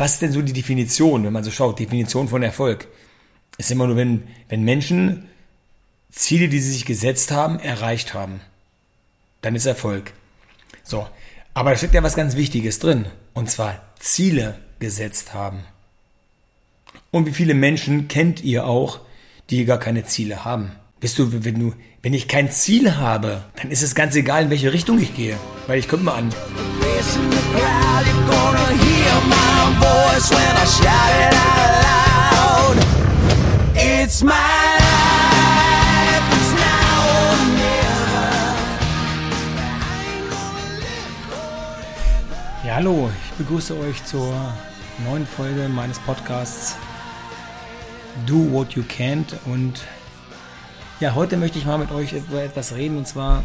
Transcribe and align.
was 0.00 0.14
ist 0.14 0.22
denn 0.22 0.32
so 0.32 0.40
die 0.40 0.54
Definition, 0.54 1.24
wenn 1.24 1.32
man 1.32 1.44
so 1.44 1.50
schaut, 1.50 1.78
Definition 1.78 2.28
von 2.28 2.42
Erfolg? 2.42 2.88
Ist 3.58 3.70
immer 3.70 3.86
nur, 3.86 3.96
wenn, 3.96 4.22
wenn 4.48 4.64
Menschen 4.64 5.28
Ziele, 6.10 6.48
die 6.48 6.58
sie 6.58 6.72
sich 6.72 6.86
gesetzt 6.86 7.30
haben, 7.30 7.60
erreicht 7.60 8.14
haben. 8.14 8.40
Dann 9.42 9.54
ist 9.54 9.66
Erfolg. 9.66 10.12
So. 10.82 11.06
Aber 11.52 11.70
da 11.70 11.76
steckt 11.76 11.94
ja 11.94 12.02
was 12.02 12.16
ganz 12.16 12.34
Wichtiges 12.34 12.78
drin. 12.78 13.06
Und 13.34 13.50
zwar 13.50 13.82
Ziele 13.98 14.58
gesetzt 14.78 15.34
haben. 15.34 15.60
Und 17.10 17.26
wie 17.26 17.32
viele 17.32 17.54
Menschen 17.54 18.08
kennt 18.08 18.42
ihr 18.42 18.66
auch, 18.66 19.00
die 19.50 19.66
gar 19.66 19.78
keine 19.78 20.04
Ziele 20.04 20.44
haben? 20.44 20.72
Bist 21.00 21.18
du, 21.18 21.32
wenn 21.32 21.58
du, 21.58 21.72
wenn 22.02 22.12
ich 22.12 22.28
kein 22.28 22.50
Ziel 22.50 22.98
habe, 22.98 23.42
dann 23.56 23.70
ist 23.70 23.82
es 23.82 23.94
ganz 23.94 24.14
egal, 24.16 24.44
in 24.44 24.50
welche 24.50 24.70
Richtung 24.70 24.98
ich 25.00 25.16
gehe. 25.16 25.38
Weil 25.66 25.78
ich 25.78 25.88
guck 25.88 26.02
mal 26.02 26.12
an. 26.12 26.30
Ja, 42.62 42.74
hallo, 42.74 43.10
ich 43.24 43.38
begrüße 43.38 43.74
euch 43.78 44.04
zur 44.04 44.34
neuen 45.08 45.26
Folge 45.26 45.66
meines 45.70 45.98
Podcasts 46.00 46.76
Do 48.26 48.52
What 48.52 48.72
You 48.72 48.82
Can't 48.82 49.32
und 49.46 49.86
ja, 51.00 51.14
heute 51.14 51.38
möchte 51.38 51.58
ich 51.58 51.64
mal 51.64 51.78
mit 51.78 51.90
euch 51.92 52.12
über 52.12 52.42
etwas 52.42 52.74
reden 52.74 52.98
und 52.98 53.08
zwar 53.08 53.42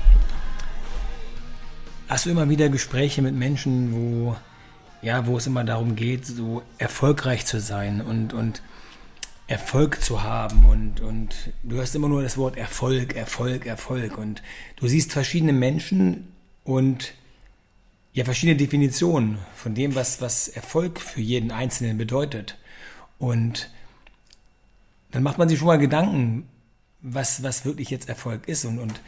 hast 2.09 2.25
du 2.25 2.29
immer 2.29 2.49
wieder 2.49 2.67
Gespräche 2.67 3.21
mit 3.21 3.33
Menschen, 3.33 3.93
wo 3.93 4.35
ja, 5.01 5.25
wo 5.25 5.37
es 5.37 5.47
immer 5.47 5.63
darum 5.63 5.95
geht, 5.95 6.25
so 6.25 6.63
erfolgreich 6.77 7.45
zu 7.45 7.61
sein 7.61 8.01
und 8.01 8.33
und 8.33 8.61
Erfolg 9.47 10.01
zu 10.01 10.23
haben. 10.23 10.65
Und 10.65 10.99
und 10.99 11.53
du 11.63 11.77
hörst 11.77 11.95
immer 11.95 12.09
nur 12.09 12.23
das 12.23 12.37
Wort 12.37 12.57
Erfolg, 12.57 13.15
Erfolg, 13.15 13.65
Erfolg. 13.65 14.17
Und 14.17 14.41
du 14.75 14.87
siehst 14.87 15.13
verschiedene 15.13 15.53
Menschen 15.53 16.33
und 16.65 17.13
ja 18.11 18.25
verschiedene 18.25 18.57
Definitionen 18.57 19.37
von 19.55 19.75
dem, 19.75 19.95
was 19.95 20.19
was 20.19 20.49
Erfolg 20.49 20.99
für 20.99 21.21
jeden 21.21 21.51
Einzelnen 21.51 21.97
bedeutet. 21.97 22.57
Und 23.17 23.69
dann 25.11 25.23
macht 25.23 25.37
man 25.37 25.47
sich 25.47 25.57
schon 25.57 25.67
mal 25.67 25.77
Gedanken, 25.77 26.49
was, 27.05 27.43
was 27.43 27.65
wirklich 27.65 27.91
jetzt 27.91 28.09
Erfolg 28.09 28.47
ist 28.47 28.65
und, 28.65 28.79
und 28.79 28.99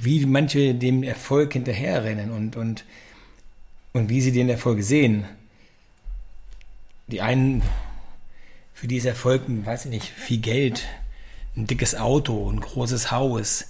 wie 0.00 0.24
manche 0.24 0.74
dem 0.74 1.02
Erfolg 1.02 1.52
hinterherrennen 1.52 2.30
und, 2.30 2.56
und, 2.56 2.84
und 3.92 4.08
wie 4.08 4.20
sie 4.20 4.32
den 4.32 4.48
Erfolg 4.48 4.82
sehen. 4.82 5.24
Die 7.08 7.20
einen, 7.20 7.62
für 8.72 8.86
die 8.86 8.96
ist 8.96 9.04
Erfolg, 9.04 9.42
weiß 9.46 9.86
ich 9.86 9.90
nicht, 9.90 10.06
viel 10.06 10.38
Geld, 10.38 10.86
ein 11.56 11.66
dickes 11.66 11.94
Auto, 11.94 12.50
ein 12.50 12.60
großes 12.60 13.10
Haus. 13.10 13.66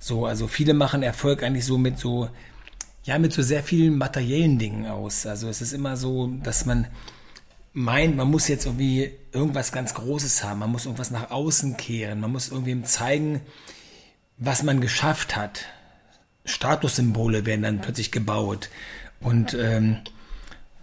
So, 0.00 0.26
also 0.26 0.48
viele 0.48 0.74
machen 0.74 1.02
Erfolg 1.02 1.42
eigentlich 1.42 1.64
so 1.64 1.78
mit 1.78 1.98
so, 1.98 2.28
ja, 3.04 3.18
mit 3.18 3.32
so 3.32 3.42
sehr 3.42 3.62
vielen 3.62 3.96
materiellen 3.96 4.58
Dingen 4.58 4.86
aus. 4.86 5.24
Also 5.26 5.48
es 5.48 5.62
ist 5.62 5.72
immer 5.72 5.96
so, 5.96 6.26
dass 6.42 6.66
man 6.66 6.88
meint, 7.72 8.16
man 8.16 8.30
muss 8.30 8.48
jetzt 8.48 8.66
irgendwie 8.66 9.12
irgendwas 9.32 9.72
ganz 9.72 9.94
Großes 9.94 10.44
haben, 10.44 10.60
man 10.60 10.70
muss 10.70 10.84
irgendwas 10.84 11.10
nach 11.10 11.30
außen 11.30 11.76
kehren, 11.76 12.20
man 12.20 12.32
muss 12.32 12.50
irgendwie 12.50 12.82
zeigen, 12.82 13.40
was 14.36 14.62
man 14.62 14.80
geschafft 14.80 15.36
hat. 15.36 15.66
Statussymbole 16.44 17.46
werden 17.46 17.62
dann 17.62 17.80
plötzlich 17.80 18.10
gebaut. 18.10 18.68
Und 19.20 19.54
ähm, 19.54 19.98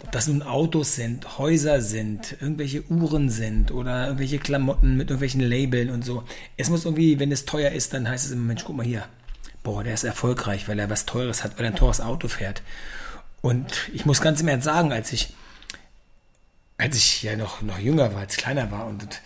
ob 0.02 0.12
das 0.14 0.28
nun 0.28 0.42
Autos 0.42 0.96
sind, 0.96 1.38
Häuser 1.38 1.82
sind, 1.82 2.38
irgendwelche 2.40 2.90
Uhren 2.90 3.30
sind 3.30 3.72
oder 3.72 4.06
irgendwelche 4.06 4.40
Klamotten 4.40 4.96
mit 4.96 5.10
irgendwelchen 5.10 5.42
Labeln 5.42 5.90
und 5.90 6.06
so. 6.06 6.24
Es 6.56 6.70
muss 6.70 6.86
irgendwie, 6.86 7.20
wenn 7.20 7.32
es 7.32 7.46
teuer 7.46 7.72
ist, 7.72 7.94
dann 7.94 8.08
heißt 8.08 8.26
es 8.26 8.32
immer, 8.32 8.46
Mensch, 8.46 8.64
guck 8.64 8.78
mal 8.78 8.86
hier. 8.86 9.06
Boah, 9.62 9.84
der 9.84 9.94
ist 9.94 10.06
erfolgreich, 10.06 10.70
weil 10.70 10.80
er 10.80 10.90
was 10.90 11.06
Teures 11.06 11.44
hat, 11.44 11.58
weil 11.58 11.66
er 11.66 11.72
ein 11.72 11.78
teures 11.78 12.00
Auto 12.00 12.30
fährt. 12.30 12.62
Und 13.42 13.90
ich 13.94 14.06
muss 14.06 14.22
ganz 14.22 14.40
im 14.40 14.48
Ernst 14.48 14.66
sagen, 14.66 14.94
als 14.94 15.12
ich 15.12 15.34
als 16.80 16.96
ich 16.96 17.24
ja 17.24 17.36
noch, 17.36 17.62
noch 17.62 17.78
jünger 17.78 18.14
war, 18.14 18.22
als 18.22 18.38
kleiner 18.38 18.72
war 18.72 18.88
und 18.88 19.22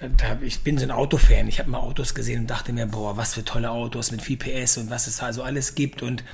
äh, 0.00 0.08
da, 0.16 0.38
ich 0.40 0.60
bin 0.60 0.78
so 0.78 0.84
ein 0.84 0.90
Autofan. 0.90 1.46
Ich 1.46 1.58
habe 1.60 1.70
mal 1.70 1.78
Autos 1.78 2.14
gesehen 2.14 2.40
und 2.40 2.46
dachte 2.50 2.72
mir, 2.72 2.86
boah, 2.86 3.16
was 3.16 3.34
für 3.34 3.44
tolle 3.44 3.70
Autos 3.70 4.10
mit 4.10 4.22
viel 4.22 4.38
PS 4.38 4.78
und 4.78 4.90
was 4.90 5.06
es 5.06 5.18
da 5.18 5.32
so 5.32 5.42
alles 5.42 5.74
gibt 5.74 6.02
und 6.02 6.24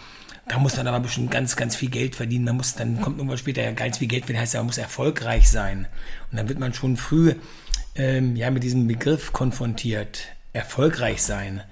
da 0.47 0.59
muss 0.59 0.77
man 0.77 0.87
aber 0.87 1.01
bestimmt 1.01 1.31
ganz, 1.31 1.57
ganz 1.57 1.75
viel 1.75 1.89
Geld 1.89 2.15
verdienen. 2.15 2.45
Man 2.45 2.59
muss, 2.59 2.75
dann 2.75 3.01
kommt 3.01 3.17
irgendwann 3.17 3.39
später 3.39 3.63
ja 3.63 3.73
ganz 3.73 3.99
viel 3.99 4.09
Geld 4.09 4.27
verdienen, 4.27 4.43
heißt 4.43 4.55
ja, 4.55 4.61
man 4.61 4.67
muss 4.67 4.79
erfolgreich 4.79 5.49
sein. 5.49 5.89
Und 6.31 6.37
dann 6.37 6.49
wird 6.51 6.59
man 6.59 6.75
schon 6.75 6.99
früh 6.99 7.35
ähm, 7.95 8.37
ja 8.37 8.51
mit 8.51 8.63
diesem 8.63 8.87
Begriff 8.87 9.33
konfrontiert. 9.33 10.29
Erfolgreich 10.53 11.23
sein. 11.23 11.63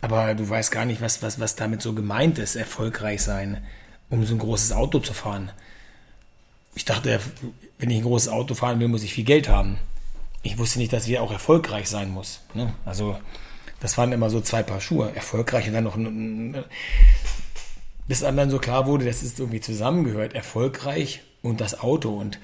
Aber 0.00 0.36
du 0.36 0.48
weißt 0.48 0.70
gar 0.70 0.84
nicht, 0.84 1.00
was, 1.00 1.22
was, 1.22 1.40
was 1.40 1.56
damit 1.56 1.82
so 1.82 1.92
gemeint 1.92 2.38
ist, 2.38 2.54
erfolgreich 2.54 3.20
sein, 3.20 3.64
um 4.10 4.24
so 4.24 4.36
ein 4.36 4.38
großes 4.38 4.70
Auto 4.72 5.00
zu 5.00 5.12
fahren 5.12 5.50
ich 6.74 6.84
dachte, 6.84 7.20
wenn 7.78 7.90
ich 7.90 7.98
ein 7.98 8.04
großes 8.04 8.28
Auto 8.28 8.54
fahren 8.54 8.80
will, 8.80 8.88
muss 8.88 9.02
ich 9.02 9.14
viel 9.14 9.24
Geld 9.24 9.48
haben. 9.48 9.78
Ich 10.42 10.58
wusste 10.58 10.78
nicht, 10.78 10.92
dass 10.92 11.08
ich 11.08 11.18
auch 11.18 11.32
erfolgreich 11.32 11.88
sein 11.88 12.10
muss. 12.10 12.40
Ne? 12.52 12.74
Also 12.84 13.16
das 13.80 13.96
waren 13.96 14.12
immer 14.12 14.30
so 14.30 14.40
zwei 14.40 14.62
Paar 14.62 14.80
Schuhe. 14.80 15.12
Erfolgreich 15.14 15.68
und 15.68 15.74
dann 15.74 15.84
noch 15.84 15.96
ein, 15.96 16.64
bis 18.08 18.22
einem 18.22 18.36
dann 18.36 18.50
so 18.50 18.58
klar 18.58 18.86
wurde, 18.86 19.04
dass 19.04 19.22
es 19.22 19.38
irgendwie 19.38 19.60
zusammengehört. 19.60 20.34
Erfolgreich 20.34 21.22
und 21.42 21.60
das 21.60 21.80
Auto. 21.80 22.10
Und, 22.10 22.38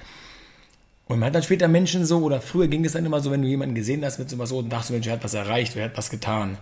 und 1.07 1.19
man 1.19 1.27
hat 1.27 1.35
dann 1.35 1.43
später 1.43 1.67
Menschen 1.67 2.05
so, 2.05 2.19
oder 2.19 2.41
früher 2.41 2.67
ging 2.67 2.85
es 2.85 2.93
dann 2.93 3.05
immer 3.05 3.19
so, 3.19 3.31
wenn 3.31 3.41
du 3.41 3.47
jemanden 3.47 3.75
gesehen 3.75 4.03
hast 4.05 4.17
mit 4.17 4.29
so 4.29 4.37
was 4.37 4.51
und 4.51 4.69
dachtest, 4.69 4.91
Mensch, 4.91 5.07
er 5.07 5.13
hat 5.13 5.23
was 5.23 5.33
erreicht, 5.33 5.75
er 5.75 5.85
hat 5.85 5.97
was 5.97 6.09
getan. 6.09 6.57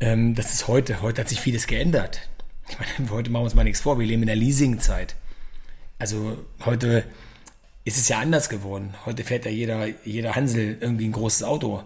Ähm, 0.00 0.34
das 0.34 0.52
ist 0.52 0.68
heute. 0.68 1.02
Heute 1.02 1.22
hat 1.22 1.28
sich 1.28 1.40
vieles 1.40 1.66
geändert. 1.66 2.28
Ich 2.68 2.78
meine, 2.78 3.10
heute 3.10 3.30
machen 3.30 3.42
wir 3.42 3.46
uns 3.46 3.54
mal 3.54 3.64
nichts 3.64 3.80
vor. 3.80 3.98
Wir 3.98 4.06
leben 4.06 4.22
in 4.22 4.28
der 4.28 4.36
Leasingzeit. 4.36 5.16
Also 6.00 6.38
heute 6.64 7.04
ist 7.84 7.98
es 7.98 8.08
ja 8.08 8.20
anders 8.20 8.48
geworden. 8.48 8.94
Heute 9.04 9.22
fährt 9.22 9.44
ja 9.44 9.50
jeder, 9.50 9.86
jeder 10.02 10.34
Hansel 10.34 10.78
irgendwie 10.80 11.04
ein 11.04 11.12
großes 11.12 11.42
Auto, 11.42 11.82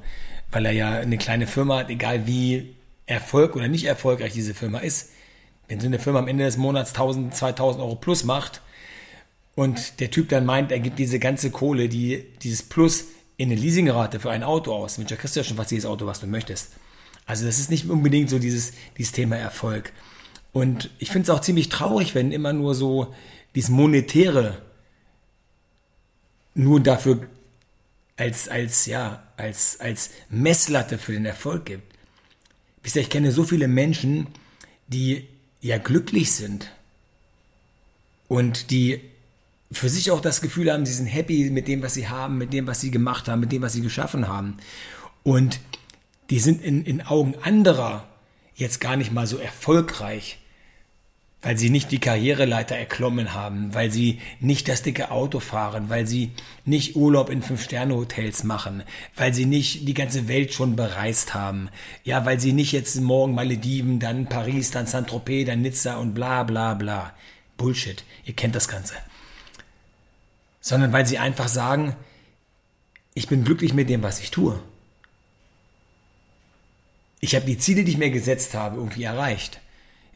weil 0.52 0.66
er 0.66 0.72
ja 0.72 0.92
eine 0.92 1.18
kleine 1.18 1.48
Firma 1.48 1.78
hat, 1.78 1.90
egal 1.90 2.24
wie 2.24 2.76
Erfolg 3.06 3.56
oder 3.56 3.66
nicht 3.66 3.86
erfolgreich 3.86 4.32
diese 4.32 4.54
Firma 4.54 4.78
ist. 4.78 5.10
Wenn 5.66 5.80
so 5.80 5.86
eine 5.86 5.98
Firma 5.98 6.20
am 6.20 6.28
Ende 6.28 6.44
des 6.44 6.56
Monats 6.56 6.90
1000, 6.90 7.34
2000 7.34 7.82
Euro 7.82 7.96
plus 7.96 8.22
macht 8.22 8.62
und 9.56 9.98
der 9.98 10.12
Typ 10.12 10.28
dann 10.28 10.46
meint, 10.46 10.70
er 10.70 10.78
gibt 10.78 11.00
diese 11.00 11.18
ganze 11.18 11.50
Kohle, 11.50 11.88
die, 11.88 12.24
dieses 12.44 12.62
Plus 12.62 13.06
in 13.36 13.50
eine 13.50 13.60
Leasingrate 13.60 14.20
für 14.20 14.30
ein 14.30 14.44
Auto 14.44 14.72
aus, 14.72 14.96
Mensch, 14.96 15.10
da 15.10 15.16
kriegst 15.16 15.34
du 15.34 15.40
ja 15.40 15.44
schon 15.44 15.56
fast 15.56 15.72
jedes 15.72 15.86
Auto, 15.86 16.06
was 16.06 16.20
du 16.20 16.28
möchtest. 16.28 16.70
Also 17.26 17.46
das 17.46 17.58
ist 17.58 17.68
nicht 17.68 17.90
unbedingt 17.90 18.30
so 18.30 18.38
dieses, 18.38 18.74
dieses 18.96 19.10
Thema 19.10 19.36
Erfolg. 19.36 19.92
Und 20.52 20.90
ich 21.00 21.10
finde 21.10 21.24
es 21.24 21.30
auch 21.30 21.40
ziemlich 21.40 21.68
traurig, 21.68 22.14
wenn 22.14 22.30
immer 22.30 22.52
nur 22.52 22.76
so 22.76 23.12
dieses 23.54 23.70
Monetäre 23.70 24.62
nur 26.54 26.80
dafür 26.80 27.28
als, 28.16 28.48
als, 28.48 28.86
ja, 28.86 29.22
als, 29.36 29.80
als 29.80 30.10
Messlatte 30.28 30.98
für 30.98 31.12
den 31.12 31.24
Erfolg 31.24 31.66
gibt. 31.66 31.94
Wisst 32.82 32.96
ihr, 32.96 33.02
ich 33.02 33.10
kenne 33.10 33.32
so 33.32 33.44
viele 33.44 33.68
Menschen, 33.68 34.28
die 34.88 35.26
ja 35.60 35.78
glücklich 35.78 36.32
sind 36.32 36.70
und 38.28 38.70
die 38.70 39.00
für 39.72 39.88
sich 39.88 40.10
auch 40.10 40.20
das 40.20 40.40
Gefühl 40.40 40.70
haben, 40.70 40.86
sie 40.86 40.92
sind 40.92 41.06
happy 41.06 41.50
mit 41.50 41.66
dem, 41.66 41.82
was 41.82 41.94
sie 41.94 42.08
haben, 42.08 42.38
mit 42.38 42.52
dem, 42.52 42.66
was 42.66 42.80
sie 42.80 42.90
gemacht 42.90 43.28
haben, 43.28 43.40
mit 43.40 43.50
dem, 43.50 43.62
was 43.62 43.72
sie 43.72 43.80
geschaffen 43.80 44.28
haben. 44.28 44.58
Und 45.22 45.58
die 46.30 46.38
sind 46.38 46.62
in, 46.62 46.84
in 46.84 47.02
Augen 47.02 47.34
anderer 47.42 48.08
jetzt 48.54 48.80
gar 48.80 48.96
nicht 48.96 49.12
mal 49.12 49.26
so 49.26 49.38
erfolgreich, 49.38 50.38
weil 51.44 51.58
sie 51.58 51.68
nicht 51.68 51.92
die 51.92 52.00
Karriereleiter 52.00 52.74
erklommen 52.74 53.34
haben, 53.34 53.74
weil 53.74 53.92
sie 53.92 54.18
nicht 54.40 54.66
das 54.66 54.82
dicke 54.82 55.10
Auto 55.10 55.40
fahren, 55.40 55.90
weil 55.90 56.06
sie 56.06 56.32
nicht 56.64 56.96
Urlaub 56.96 57.28
in 57.28 57.42
Fünf-Sterne-Hotels 57.42 58.44
machen, 58.44 58.82
weil 59.14 59.34
sie 59.34 59.44
nicht 59.44 59.86
die 59.86 59.92
ganze 59.92 60.26
Welt 60.26 60.54
schon 60.54 60.74
bereist 60.74 61.34
haben, 61.34 61.68
ja, 62.02 62.24
weil 62.24 62.40
sie 62.40 62.54
nicht 62.54 62.72
jetzt 62.72 62.98
morgen 62.98 63.34
Malediven, 63.34 64.00
dann 64.00 64.26
Paris, 64.26 64.70
dann 64.70 64.86
Saint-Tropez, 64.86 65.46
dann 65.46 65.60
Nizza 65.60 65.96
und 65.96 66.14
bla 66.14 66.44
bla 66.44 66.72
bla. 66.72 67.12
Bullshit, 67.58 68.04
ihr 68.24 68.34
kennt 68.34 68.54
das 68.54 68.66
Ganze. 68.66 68.94
Sondern 70.62 70.94
weil 70.94 71.04
sie 71.04 71.18
einfach 71.18 71.48
sagen, 71.48 71.94
ich 73.12 73.28
bin 73.28 73.44
glücklich 73.44 73.74
mit 73.74 73.90
dem, 73.90 74.02
was 74.02 74.18
ich 74.18 74.30
tue. 74.30 74.58
Ich 77.20 77.34
habe 77.34 77.44
die 77.44 77.58
Ziele, 77.58 77.84
die 77.84 77.92
ich 77.92 77.98
mir 77.98 78.10
gesetzt 78.10 78.54
habe, 78.54 78.76
irgendwie 78.76 79.04
erreicht. 79.04 79.60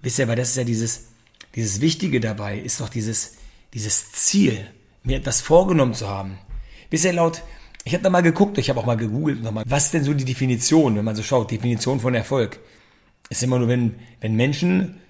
Wisst 0.01 0.19
ihr, 0.19 0.27
weil 0.27 0.37
das 0.37 0.51
ist 0.51 0.57
ja 0.57 0.65
dieses, 0.65 1.08
dieses 1.55 1.81
Wichtige 1.81 2.21
dabei 2.21 2.59
ist 2.59 2.81
doch 2.81 2.89
dieses, 2.89 3.37
dieses 3.75 4.13
Ziel, 4.13 4.67
mir 5.03 5.17
etwas 5.17 5.41
vorgenommen 5.41 5.95
zu 5.95 6.09
haben. 6.09 6.39
Bisher 6.91 7.13
laut, 7.13 7.43
ich 7.85 7.95
habe 7.95 8.03
da 8.03 8.11
mal 8.11 8.23
geguckt, 8.23 8.59
ich 8.59 8.69
habe 8.69 8.81
auch 8.81 8.87
mal 8.87 8.97
gegoogelt 8.97 9.43
nochmal, 9.43 9.65
was 9.67 9.87
ist 9.87 9.95
denn 9.95 10.05
so 10.05 10.15
die 10.15 10.25
Definition, 10.25 10.97
wenn 10.97 11.05
man 11.05 11.17
so 11.17 11.23
schaut, 11.23 11.51
Definition 11.51 12.01
von 12.01 12.15
Erfolg. 12.15 12.61
Ist 13.31 13.43
immer 13.43 13.59
nur, 13.59 13.69
wenn, 13.69 13.97
wenn 14.21 14.35
Menschen 14.35 15.01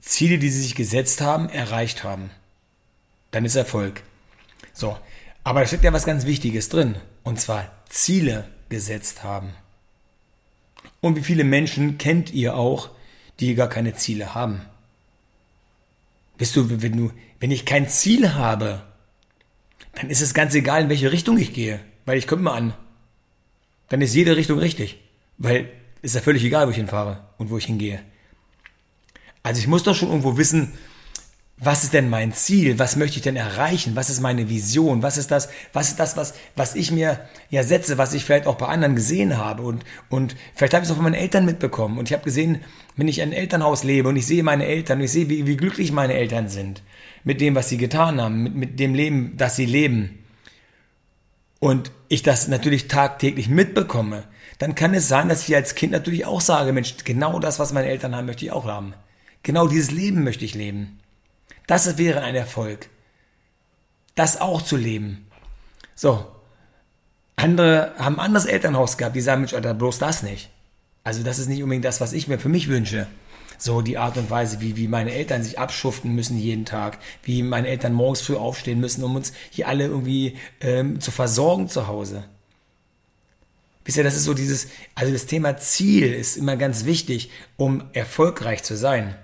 Ziele, 0.00 0.38
die 0.38 0.50
sie 0.50 0.62
sich 0.62 0.74
gesetzt 0.74 1.20
haben, 1.20 1.48
erreicht 1.48 2.04
haben. 2.04 2.30
dann 3.32 3.44
ist 3.44 3.56
Erfolg. 3.56 4.02
So, 4.72 4.96
aber 5.44 5.60
da 5.60 5.66
steckt 5.66 5.84
ja 5.84 5.92
was 5.92 6.06
ganz 6.06 6.26
Wichtiges 6.26 6.68
drin. 6.68 6.96
Und 7.22 7.40
zwar 7.40 7.70
Ziele 7.88 8.48
gesetzt 8.68 9.24
haben. 9.24 9.50
Und 11.00 11.16
wie 11.16 11.22
viele 11.22 11.44
Menschen 11.44 11.98
kennt 11.98 12.32
ihr 12.32 12.56
auch, 12.56 12.90
die 13.40 13.54
gar 13.54 13.68
keine 13.68 13.94
Ziele 13.94 14.34
haben? 14.34 14.62
Bist 16.38 16.54
du, 16.56 16.82
wenn 16.82 16.96
du, 16.96 17.10
wenn 17.40 17.50
ich 17.50 17.64
kein 17.64 17.88
Ziel 17.88 18.34
habe, 18.34 18.82
dann 19.94 20.10
ist 20.10 20.20
es 20.20 20.34
ganz 20.34 20.54
egal, 20.54 20.82
in 20.82 20.88
welche 20.88 21.12
Richtung 21.12 21.38
ich 21.38 21.52
gehe, 21.52 21.80
weil 22.04 22.18
ich 22.18 22.26
komme 22.26 22.42
mal 22.42 22.54
an. 22.54 22.74
Dann 23.88 24.00
ist 24.00 24.14
jede 24.14 24.36
Richtung 24.36 24.58
richtig, 24.58 24.98
weil 25.38 25.70
ist 26.02 26.14
ja 26.14 26.20
völlig 26.20 26.44
egal, 26.44 26.66
wo 26.66 26.70
ich 26.70 26.76
hinfahre 26.76 27.24
und 27.38 27.50
wo 27.50 27.58
ich 27.58 27.66
hingehe. 27.66 28.00
Also 29.42 29.60
ich 29.60 29.66
muss 29.66 29.82
doch 29.82 29.94
schon 29.94 30.08
irgendwo 30.08 30.36
wissen, 30.36 30.72
was 31.58 31.84
ist 31.84 31.94
denn 31.94 32.10
mein 32.10 32.34
Ziel? 32.34 32.78
Was 32.78 32.96
möchte 32.96 33.16
ich 33.16 33.22
denn 33.22 33.36
erreichen? 33.36 33.96
Was 33.96 34.10
ist 34.10 34.20
meine 34.20 34.50
Vision? 34.50 35.02
Was 35.02 35.16
ist 35.16 35.30
das, 35.30 35.48
was 35.72 35.88
ist 35.88 35.98
das, 35.98 36.16
was, 36.16 36.34
was 36.54 36.74
ich 36.74 36.90
mir 36.90 37.20
ja 37.48 37.62
setze, 37.62 37.96
was 37.96 38.12
ich 38.12 38.26
vielleicht 38.26 38.46
auch 38.46 38.56
bei 38.56 38.66
anderen 38.66 38.94
gesehen 38.94 39.38
habe? 39.38 39.62
Und, 39.62 39.84
und 40.10 40.36
vielleicht 40.54 40.74
habe 40.74 40.82
ich 40.82 40.88
es 40.88 40.92
auch 40.92 40.96
von 40.96 41.04
meinen 41.04 41.14
Eltern 41.14 41.46
mitbekommen. 41.46 41.98
Und 41.98 42.10
ich 42.10 42.12
habe 42.12 42.24
gesehen, 42.24 42.60
wenn 42.96 43.08
ich 43.08 43.18
in 43.18 43.24
einem 43.24 43.32
Elternhaus 43.32 43.84
lebe 43.84 44.10
und 44.10 44.16
ich 44.16 44.26
sehe 44.26 44.42
meine 44.42 44.66
Eltern 44.66 44.98
und 44.98 45.04
ich 45.04 45.12
sehe, 45.12 45.30
wie, 45.30 45.46
wie 45.46 45.56
glücklich 45.56 45.92
meine 45.92 46.12
Eltern 46.12 46.48
sind 46.48 46.82
mit 47.24 47.40
dem, 47.40 47.54
was 47.54 47.70
sie 47.70 47.78
getan 47.78 48.20
haben, 48.20 48.42
mit, 48.42 48.54
mit 48.54 48.78
dem 48.78 48.94
Leben, 48.94 49.34
das 49.38 49.56
sie 49.56 49.66
leben. 49.66 50.18
Und 51.58 51.90
ich 52.08 52.22
das 52.22 52.48
natürlich 52.48 52.86
tagtäglich 52.86 53.48
mitbekomme, 53.48 54.24
dann 54.58 54.74
kann 54.74 54.92
es 54.92 55.08
sein, 55.08 55.30
dass 55.30 55.48
ich 55.48 55.56
als 55.56 55.74
Kind 55.74 55.92
natürlich 55.92 56.26
auch 56.26 56.42
sage, 56.42 56.72
Mensch, 56.72 56.96
genau 57.04 57.38
das, 57.38 57.58
was 57.58 57.72
meine 57.72 57.88
Eltern 57.88 58.14
haben, 58.14 58.26
möchte 58.26 58.44
ich 58.44 58.52
auch 58.52 58.66
haben. 58.66 58.92
Genau 59.42 59.66
dieses 59.68 59.90
Leben 59.90 60.22
möchte 60.22 60.44
ich 60.44 60.54
leben. 60.54 60.98
Das 61.66 61.98
wäre 61.98 62.22
ein 62.22 62.34
Erfolg. 62.34 62.88
Das 64.14 64.40
auch 64.40 64.62
zu 64.62 64.76
leben. 64.76 65.26
So. 65.94 66.26
Andere 67.36 67.92
haben 67.98 68.18
ein 68.18 68.26
anderes 68.26 68.46
Elternhaus 68.46 68.96
gehabt, 68.96 69.14
die 69.14 69.20
sagen, 69.20 69.42
Mensch, 69.42 69.52
Alter, 69.52 69.74
bloß 69.74 69.98
das 69.98 70.22
nicht. 70.22 70.50
Also 71.04 71.22
das 71.22 71.38
ist 71.38 71.48
nicht 71.48 71.62
unbedingt 71.62 71.84
das, 71.84 72.00
was 72.00 72.12
ich 72.12 72.28
mir 72.28 72.38
für 72.38 72.48
mich 72.48 72.68
wünsche. 72.68 73.06
So 73.58 73.80
die 73.80 73.98
Art 73.98 74.16
und 74.16 74.30
Weise, 74.30 74.60
wie, 74.60 74.76
wie 74.76 74.88
meine 74.88 75.12
Eltern 75.12 75.42
sich 75.42 75.58
abschuften 75.58 76.14
müssen 76.14 76.38
jeden 76.38 76.64
Tag, 76.64 76.98
wie 77.22 77.42
meine 77.42 77.68
Eltern 77.68 77.92
morgens 77.92 78.22
früh 78.22 78.36
aufstehen 78.36 78.80
müssen, 78.80 79.04
um 79.04 79.16
uns 79.16 79.32
hier 79.50 79.68
alle 79.68 79.84
irgendwie 79.84 80.36
ähm, 80.60 81.00
zu 81.00 81.10
versorgen 81.10 81.68
zu 81.68 81.86
Hause. 81.86 82.24
Wisst 83.84 83.98
ihr, 83.98 84.04
das 84.04 84.16
ist 84.16 84.24
so 84.24 84.34
dieses, 84.34 84.68
also 84.94 85.12
das 85.12 85.26
Thema 85.26 85.56
Ziel 85.58 86.12
ist 86.12 86.36
immer 86.36 86.56
ganz 86.56 86.84
wichtig, 86.86 87.30
um 87.56 87.84
erfolgreich 87.92 88.62
zu 88.64 88.76
sein. 88.76 89.14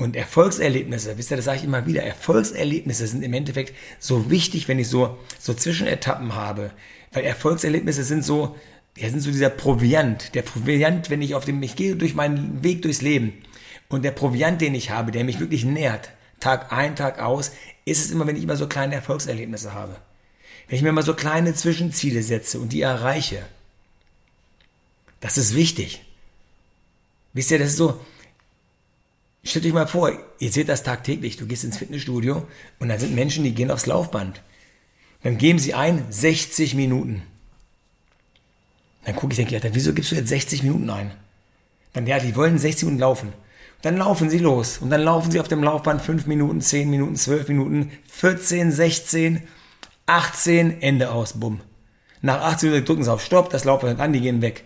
Und 0.00 0.14
Erfolgserlebnisse, 0.14 1.18
wisst 1.18 1.32
ihr, 1.32 1.36
das 1.36 1.46
sage 1.46 1.58
ich 1.58 1.64
immer 1.64 1.84
wieder, 1.84 2.04
Erfolgserlebnisse 2.04 3.08
sind 3.08 3.24
im 3.24 3.34
Endeffekt 3.34 3.74
so 3.98 4.30
wichtig, 4.30 4.68
wenn 4.68 4.78
ich 4.78 4.88
so, 4.88 5.18
so 5.40 5.54
Zwischenetappen 5.54 6.36
habe. 6.36 6.70
Weil 7.12 7.24
Erfolgserlebnisse 7.24 8.04
sind 8.04 8.24
so, 8.24 8.56
ja, 8.96 9.10
sind 9.10 9.20
so 9.20 9.32
dieser 9.32 9.50
Proviant. 9.50 10.36
Der 10.36 10.42
Proviant, 10.42 11.10
wenn 11.10 11.20
ich 11.20 11.34
auf 11.34 11.44
dem, 11.44 11.60
ich 11.64 11.74
gehe 11.74 11.96
durch 11.96 12.14
meinen 12.14 12.62
Weg 12.62 12.82
durchs 12.82 13.02
Leben. 13.02 13.42
Und 13.88 14.04
der 14.04 14.12
Proviant, 14.12 14.60
den 14.60 14.76
ich 14.76 14.90
habe, 14.90 15.10
der 15.10 15.24
mich 15.24 15.40
wirklich 15.40 15.64
nährt, 15.64 16.10
Tag 16.38 16.72
ein, 16.72 16.94
Tag 16.94 17.18
aus, 17.20 17.50
ist 17.84 18.04
es 18.04 18.12
immer, 18.12 18.24
wenn 18.28 18.36
ich 18.36 18.44
immer 18.44 18.56
so 18.56 18.68
kleine 18.68 18.94
Erfolgserlebnisse 18.94 19.74
habe. 19.74 19.96
Wenn 20.68 20.76
ich 20.76 20.82
mir 20.82 20.92
mal 20.92 21.02
so 21.02 21.14
kleine 21.14 21.54
Zwischenziele 21.54 22.22
setze 22.22 22.60
und 22.60 22.72
die 22.72 22.82
erreiche. 22.82 23.44
Das 25.18 25.38
ist 25.38 25.56
wichtig. 25.56 26.04
Wisst 27.32 27.50
ihr, 27.50 27.58
das 27.58 27.70
ist 27.70 27.78
so, 27.78 28.00
Stellt 29.48 29.64
euch 29.64 29.72
mal 29.72 29.86
vor, 29.86 30.12
ihr 30.40 30.52
seht 30.52 30.68
das 30.68 30.82
tagtäglich. 30.82 31.38
Du 31.38 31.46
gehst 31.46 31.64
ins 31.64 31.78
Fitnessstudio 31.78 32.46
und 32.80 32.90
da 32.90 32.98
sind 32.98 33.14
Menschen, 33.14 33.44
die 33.44 33.54
gehen 33.54 33.70
aufs 33.70 33.86
Laufband. 33.86 34.42
Dann 35.22 35.38
geben 35.38 35.58
sie 35.58 35.72
ein 35.72 36.04
60 36.10 36.74
Minuten. 36.74 37.22
Dann 39.06 39.16
gucke 39.16 39.32
ich, 39.32 39.38
denke 39.38 39.56
ich, 39.56 39.74
wieso 39.74 39.94
gibst 39.94 40.12
du 40.12 40.16
jetzt 40.16 40.28
60 40.28 40.64
Minuten 40.64 40.90
ein? 40.90 41.12
Dann, 41.94 42.06
ja, 42.06 42.18
die 42.18 42.36
wollen 42.36 42.58
60 42.58 42.84
Minuten 42.84 43.00
laufen. 43.00 43.32
Dann 43.80 43.96
laufen 43.96 44.28
sie 44.28 44.36
los. 44.36 44.78
Und 44.78 44.90
dann 44.90 45.00
laufen 45.00 45.30
sie 45.30 45.40
auf 45.40 45.48
dem 45.48 45.64
Laufband 45.64 46.02
5 46.02 46.26
Minuten, 46.26 46.60
10 46.60 46.90
Minuten, 46.90 47.16
12 47.16 47.48
Minuten, 47.48 47.90
14, 48.10 48.70
16, 48.70 49.44
18, 50.04 50.82
Ende 50.82 51.10
aus, 51.10 51.40
bumm. 51.40 51.60
Nach 52.20 52.42
18 52.42 52.68
Minuten 52.68 52.86
drücken 52.86 53.04
sie 53.04 53.12
auf 53.12 53.24
Stopp, 53.24 53.48
das 53.48 53.64
Laufband 53.64 53.98
an, 53.98 54.12
die 54.12 54.20
gehen 54.20 54.42
weg. 54.42 54.64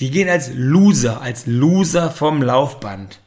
Die 0.00 0.10
gehen 0.10 0.28
als 0.28 0.50
Loser, 0.52 1.22
als 1.22 1.46
Loser 1.46 2.10
vom 2.10 2.42
Laufband 2.42 3.20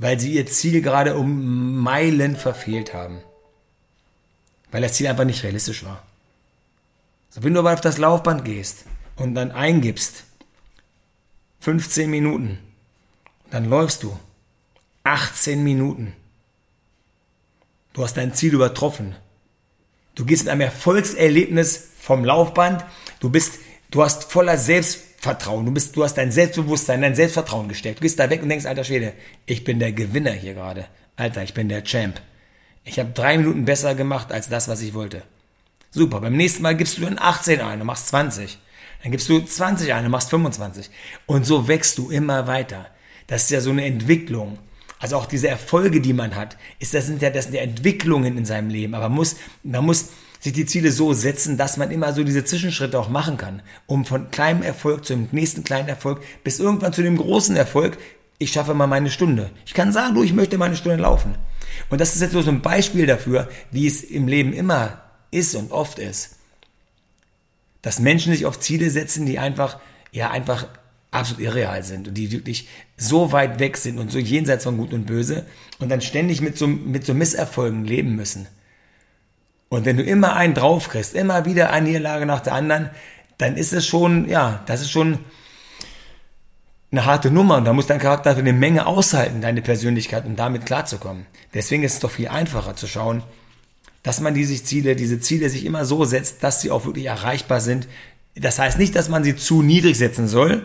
weil 0.00 0.18
sie 0.18 0.32
ihr 0.32 0.46
Ziel 0.46 0.80
gerade 0.80 1.16
um 1.16 1.76
Meilen 1.76 2.34
verfehlt 2.34 2.94
haben. 2.94 3.20
Weil 4.70 4.80
das 4.80 4.94
Ziel 4.94 5.06
einfach 5.06 5.24
nicht 5.24 5.42
realistisch 5.42 5.84
war. 5.84 6.02
So, 7.28 7.42
wenn 7.42 7.52
du 7.52 7.60
aber 7.60 7.74
auf 7.74 7.82
das 7.82 7.98
Laufband 7.98 8.44
gehst 8.44 8.86
und 9.16 9.34
dann 9.34 9.52
eingibst, 9.52 10.24
15 11.60 12.08
Minuten, 12.08 12.58
dann 13.50 13.68
läufst 13.68 14.02
du 14.02 14.18
18 15.04 15.62
Minuten. 15.62 16.14
Du 17.92 18.02
hast 18.02 18.16
dein 18.16 18.32
Ziel 18.32 18.54
übertroffen. 18.54 19.14
Du 20.14 20.24
gehst 20.24 20.44
mit 20.44 20.52
einem 20.52 20.62
Erfolgserlebnis 20.62 21.88
vom 22.00 22.24
Laufband. 22.24 22.86
Du 23.20 23.28
bist, 23.28 23.58
du 23.90 24.02
hast 24.02 24.32
voller 24.32 24.56
Selbst 24.56 25.09
Vertrauen. 25.20 25.66
Du 25.66 25.72
bist, 25.72 25.94
du 25.94 26.02
hast 26.02 26.14
dein 26.14 26.32
Selbstbewusstsein, 26.32 27.02
dein 27.02 27.14
Selbstvertrauen 27.14 27.68
gesteckt. 27.68 27.98
Du 27.98 28.02
gehst 28.02 28.18
da 28.18 28.30
weg 28.30 28.42
und 28.42 28.48
denkst, 28.48 28.64
alter 28.64 28.84
Schwede, 28.84 29.12
ich 29.44 29.64
bin 29.64 29.78
der 29.78 29.92
Gewinner 29.92 30.32
hier 30.32 30.54
gerade. 30.54 30.86
Alter, 31.14 31.42
ich 31.42 31.52
bin 31.52 31.68
der 31.68 31.84
Champ. 31.84 32.22
Ich 32.84 32.98
habe 32.98 33.10
drei 33.10 33.36
Minuten 33.36 33.66
besser 33.66 33.94
gemacht 33.94 34.32
als 34.32 34.48
das, 34.48 34.66
was 34.66 34.80
ich 34.80 34.94
wollte. 34.94 35.22
Super. 35.90 36.22
Beim 36.22 36.38
nächsten 36.38 36.62
Mal 36.62 36.74
gibst 36.74 36.96
du 36.96 37.02
dann 37.02 37.18
18 37.18 37.60
ein 37.60 37.82
und 37.82 37.86
machst 37.86 38.08
20. 38.08 38.58
Dann 39.02 39.12
gibst 39.12 39.28
du 39.28 39.38
20 39.40 39.92
ein 39.92 40.06
und 40.06 40.10
machst 40.10 40.30
25. 40.30 40.88
Und 41.26 41.44
so 41.44 41.68
wächst 41.68 41.98
du 41.98 42.08
immer 42.08 42.46
weiter. 42.46 42.86
Das 43.26 43.44
ist 43.44 43.50
ja 43.50 43.60
so 43.60 43.70
eine 43.70 43.84
Entwicklung. 43.84 44.58
Also 45.00 45.16
auch 45.16 45.26
diese 45.26 45.48
Erfolge, 45.48 46.00
die 46.00 46.14
man 46.14 46.34
hat, 46.34 46.56
ist, 46.78 46.94
das 46.94 47.06
sind 47.06 47.20
ja, 47.20 47.28
das 47.28 47.44
sind 47.44 47.54
ja 47.54 47.60
Entwicklungen 47.60 48.38
in 48.38 48.46
seinem 48.46 48.70
Leben. 48.70 48.94
Aber 48.94 49.10
muss, 49.10 49.36
man 49.62 49.84
muss 49.84 50.08
sich 50.40 50.54
die 50.54 50.66
Ziele 50.66 50.90
so 50.90 51.12
setzen, 51.12 51.56
dass 51.56 51.76
man 51.76 51.90
immer 51.90 52.12
so 52.14 52.24
diese 52.24 52.44
Zwischenschritte 52.44 52.98
auch 52.98 53.10
machen 53.10 53.36
kann, 53.36 53.62
um 53.86 54.06
von 54.06 54.30
kleinem 54.30 54.62
Erfolg 54.62 55.04
zu 55.04 55.14
dem 55.14 55.28
nächsten 55.32 55.62
kleinen 55.64 55.88
Erfolg 55.88 56.22
bis 56.42 56.58
irgendwann 56.58 56.94
zu 56.94 57.02
dem 57.02 57.18
großen 57.18 57.54
Erfolg. 57.56 57.98
Ich 58.38 58.52
schaffe 58.52 58.72
mal 58.72 58.86
meine 58.86 59.10
Stunde. 59.10 59.50
Ich 59.66 59.74
kann 59.74 59.92
sagen, 59.92 60.14
du, 60.14 60.22
ich 60.22 60.32
möchte 60.32 60.56
meine 60.56 60.76
Stunde 60.76 61.02
laufen. 61.02 61.34
Und 61.90 62.00
das 62.00 62.14
ist 62.14 62.22
jetzt 62.22 62.32
so 62.32 62.40
ein 62.50 62.62
Beispiel 62.62 63.06
dafür, 63.06 63.48
wie 63.70 63.86
es 63.86 64.02
im 64.02 64.26
Leben 64.26 64.54
immer 64.54 65.02
ist 65.30 65.54
und 65.54 65.72
oft 65.72 65.98
ist. 65.98 66.36
Dass 67.82 68.00
Menschen 68.00 68.32
sich 68.32 68.46
auf 68.46 68.58
Ziele 68.58 68.90
setzen, 68.90 69.26
die 69.26 69.38
einfach, 69.38 69.78
ja, 70.10 70.30
einfach 70.30 70.66
absolut 71.10 71.42
irreal 71.42 71.82
sind 71.82 72.08
und 72.08 72.14
die 72.14 72.32
wirklich 72.32 72.68
so 72.96 73.32
weit 73.32 73.58
weg 73.58 73.76
sind 73.76 73.98
und 73.98 74.10
so 74.10 74.18
jenseits 74.18 74.64
von 74.64 74.76
Gut 74.78 74.92
und 74.92 75.06
Böse 75.06 75.44
und 75.78 75.90
dann 75.90 76.00
ständig 76.00 76.40
mit 76.40 76.56
so, 76.56 76.66
mit 76.66 77.04
so 77.04 77.14
Misserfolgen 77.14 77.84
leben 77.84 78.14
müssen. 78.14 78.46
Und 79.72 79.84
wenn 79.84 79.96
du 79.96 80.02
immer 80.02 80.34
einen 80.34 80.54
draufkriegst, 80.54 81.14
immer 81.14 81.44
wieder 81.44 81.70
eine 81.70 81.86
Niederlage 81.86 82.26
nach 82.26 82.40
der 82.40 82.54
anderen, 82.54 82.90
dann 83.38 83.56
ist 83.56 83.72
es 83.72 83.86
schon, 83.86 84.28
ja, 84.28 84.62
das 84.66 84.80
ist 84.80 84.90
schon 84.90 85.20
eine 86.90 87.04
harte 87.04 87.30
Nummer 87.30 87.56
und 87.56 87.64
da 87.66 87.72
muss 87.72 87.86
dein 87.86 88.00
Charakter 88.00 88.36
eine 88.36 88.52
Menge 88.52 88.86
aushalten, 88.86 89.40
deine 89.40 89.62
Persönlichkeit, 89.62 90.26
um 90.26 90.34
damit 90.34 90.66
klarzukommen. 90.66 91.24
Deswegen 91.54 91.84
ist 91.84 91.94
es 91.94 92.00
doch 92.00 92.10
viel 92.10 92.26
einfacher 92.26 92.74
zu 92.74 92.88
schauen, 92.88 93.22
dass 94.02 94.20
man 94.20 94.34
diese 94.34 94.60
Ziele, 94.60 94.96
diese 94.96 95.20
Ziele 95.20 95.48
sich 95.48 95.64
immer 95.64 95.84
so 95.84 96.04
setzt, 96.04 96.42
dass 96.42 96.60
sie 96.60 96.72
auch 96.72 96.84
wirklich 96.84 97.06
erreichbar 97.06 97.60
sind. 97.60 97.86
Das 98.34 98.58
heißt 98.58 98.76
nicht, 98.76 98.96
dass 98.96 99.08
man 99.08 99.22
sie 99.22 99.36
zu 99.36 99.62
niedrig 99.62 99.96
setzen 99.96 100.26
soll, 100.26 100.64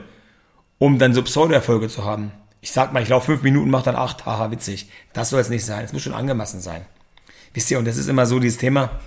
um 0.80 0.98
dann 0.98 1.14
so 1.14 1.22
Pseudo-Erfolge 1.22 1.90
zu 1.90 2.06
haben. 2.06 2.32
Ich 2.60 2.72
sag 2.72 2.92
mal, 2.92 3.04
ich 3.04 3.10
laufe 3.10 3.28
fünf 3.28 3.44
Minuten, 3.44 3.70
mach 3.70 3.84
dann 3.84 3.96
acht, 3.96 4.26
haha, 4.26 4.50
witzig. 4.50 4.90
Das 5.14 5.30
soll 5.30 5.42
es 5.42 5.50
nicht 5.50 5.64
sein. 5.64 5.86
Es 5.86 5.94
muss 5.94 6.02
schon 6.02 6.16
angemessen 6.16 6.60
sein. 6.60 6.88
Wisst 7.56 7.72
ihr, 7.72 7.80
und 7.80 7.86
das 7.86 7.96
ist 7.96 8.10
immer 8.10 8.26
so 8.26 8.38
dieses 8.40 8.60
Thema, 8.60 9.00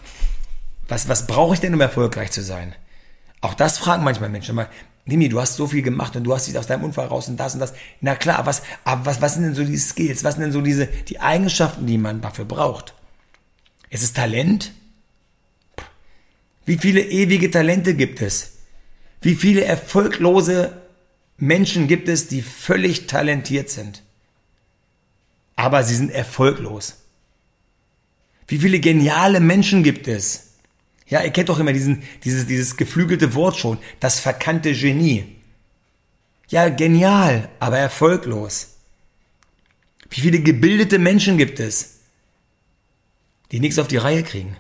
was, 0.89 1.07
was 1.07 1.27
brauche 1.27 1.53
ich 1.53 1.61
denn, 1.61 1.75
um 1.75 1.81
erfolgreich 1.83 2.31
zu 2.31 2.43
sein? 2.43 2.75
Auch 3.43 3.53
das 3.53 3.77
fragen 3.77 4.03
manchmal 4.03 4.31
Menschen. 4.31 4.55
Mal, 4.55 4.71
Nimi, 5.05 5.29
du 5.29 5.39
hast 5.39 5.57
so 5.57 5.67
viel 5.67 5.83
gemacht 5.83 6.17
und 6.17 6.25
du 6.25 6.35
hast 6.35 6.49
dich 6.49 6.57
aus 6.57 6.67
deinem 6.67 6.85
Unfall 6.85 7.09
raus 7.09 7.29
und 7.29 7.37
das 7.37 7.53
und 7.53 7.61
das. 7.61 7.75
Na 8.01 8.17
klar, 8.17 8.47
was, 8.47 8.63
aber 8.85 9.05
was, 9.05 9.21
was 9.21 9.35
sind 9.35 9.43
denn 9.43 9.55
so 9.55 9.65
die 9.65 9.77
Skills? 9.77 10.25
Was 10.25 10.35
sind 10.35 10.45
denn 10.45 10.53
so 10.53 10.63
diese, 10.63 10.87
die 10.87 11.21
Eigenschaften, 11.21 11.87
die 11.87 11.99
man 11.99 12.23
dafür 12.23 12.47
braucht? 12.47 12.95
Ist 13.91 14.03
es 14.03 14.15
Talent? 14.15 14.73
Wie 16.65 16.79
viele 16.79 17.03
ewige 17.03 17.51
Talente 17.51 17.95
gibt 17.95 18.23
es? 18.23 18.53
Wie 19.21 19.35
viele 19.35 19.65
erfolglose 19.65 20.73
Menschen 21.37 21.87
gibt 21.87 22.09
es, 22.09 22.29
die 22.29 22.41
völlig 22.41 23.07
talentiert 23.07 23.69
sind? 23.69 24.03
Aber 25.55 25.85
sie 25.85 25.97
sind 25.97 26.11
erfolglos. 26.11 26.97
Wie 28.49 28.59
viele 28.59 28.81
geniale 28.81 29.41
Menschen 29.41 29.83
gibt 29.83 30.09
es? 30.09 30.55
Ja, 31.07 31.23
ihr 31.23 31.31
kennt 31.31 31.49
doch 31.49 31.59
immer 31.59 31.73
diesen, 31.73 32.03
dieses, 32.25 32.47
dieses 32.47 32.77
geflügelte 32.77 33.35
Wort 33.35 33.57
schon, 33.57 33.79
das 34.01 34.21
verkannte 34.21 34.73
Genie. 34.73 35.37
Ja, 36.49 36.69
genial, 36.69 37.49
aber 37.61 37.79
erfolglos. 37.79 38.77
Wie 40.11 40.21
viele 40.21 40.41
gebildete 40.41 40.99
Menschen 40.99 41.39
gibt 41.39 41.61
es? 41.61 41.99
die 43.51 43.61
nichts 43.61 43.79
auf 43.79 43.89
die 43.89 43.97
Reihe 43.97 44.23
kriegen. 44.23 44.57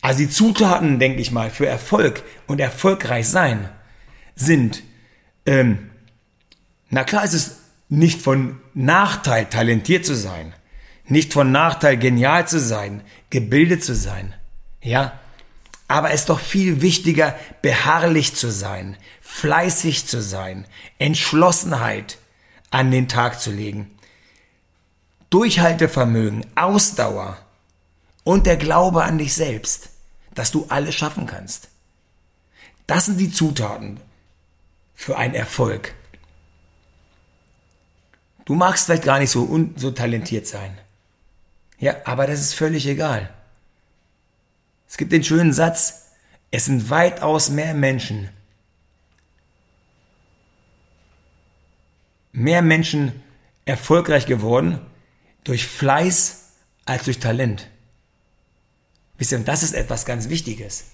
Also 0.00 0.18
die 0.20 0.30
Zutaten, 0.30 0.98
denke 0.98 1.20
ich 1.20 1.30
mal, 1.30 1.50
für 1.50 1.66
Erfolg 1.66 2.22
und 2.46 2.60
erfolgreich 2.60 3.28
sein 3.28 3.70
sind, 4.34 4.82
ähm, 5.46 5.90
na 6.90 7.04
klar 7.04 7.24
ist 7.24 7.34
es 7.34 7.56
nicht 7.88 8.20
von 8.20 8.60
Nachteil, 8.74 9.46
talentiert 9.46 10.04
zu 10.04 10.14
sein, 10.14 10.52
nicht 11.06 11.32
von 11.32 11.52
Nachteil, 11.52 11.96
genial 11.96 12.48
zu 12.48 12.58
sein, 12.58 13.02
gebildet 13.30 13.84
zu 13.84 13.94
sein, 13.94 14.34
ja, 14.82 15.18
aber 15.86 16.10
es 16.10 16.20
ist 16.20 16.30
doch 16.30 16.40
viel 16.40 16.80
wichtiger, 16.80 17.38
beharrlich 17.62 18.34
zu 18.34 18.50
sein, 18.50 18.96
fleißig 19.20 20.06
zu 20.06 20.22
sein, 20.22 20.66
Entschlossenheit 20.98 22.18
an 22.70 22.90
den 22.90 23.08
Tag 23.08 23.40
zu 23.40 23.50
legen, 23.50 23.90
Durchhaltevermögen, 25.30 26.46
Ausdauer 26.54 27.38
und 28.22 28.46
der 28.46 28.56
Glaube 28.56 29.04
an 29.04 29.18
dich 29.18 29.34
selbst 29.34 29.90
dass 30.34 30.50
du 30.50 30.66
alles 30.68 30.94
schaffen 30.94 31.26
kannst. 31.26 31.68
Das 32.86 33.06
sind 33.06 33.18
die 33.18 33.30
Zutaten 33.32 34.00
für 34.94 35.16
einen 35.16 35.34
Erfolg. 35.34 35.94
Du 38.44 38.54
magst 38.54 38.86
vielleicht 38.86 39.04
gar 39.04 39.18
nicht 39.18 39.30
so, 39.30 39.48
so 39.76 39.90
talentiert 39.90 40.46
sein. 40.46 40.78
Ja, 41.84 41.96
aber 42.04 42.26
das 42.26 42.40
ist 42.40 42.54
völlig 42.54 42.86
egal. 42.86 43.28
Es 44.88 44.96
gibt 44.96 45.12
den 45.12 45.22
schönen 45.22 45.52
Satz, 45.52 46.12
es 46.50 46.64
sind 46.64 46.88
weitaus 46.88 47.50
mehr 47.50 47.74
Menschen, 47.74 48.30
mehr 52.32 52.62
Menschen 52.62 53.22
erfolgreich 53.66 54.24
geworden 54.24 54.80
durch 55.44 55.66
Fleiß 55.66 56.52
als 56.86 57.04
durch 57.04 57.18
Talent. 57.18 57.68
Wisst 59.18 59.32
ihr, 59.32 59.38
und 59.38 59.46
das 59.46 59.62
ist 59.62 59.74
etwas 59.74 60.06
ganz 60.06 60.30
Wichtiges. 60.30 60.84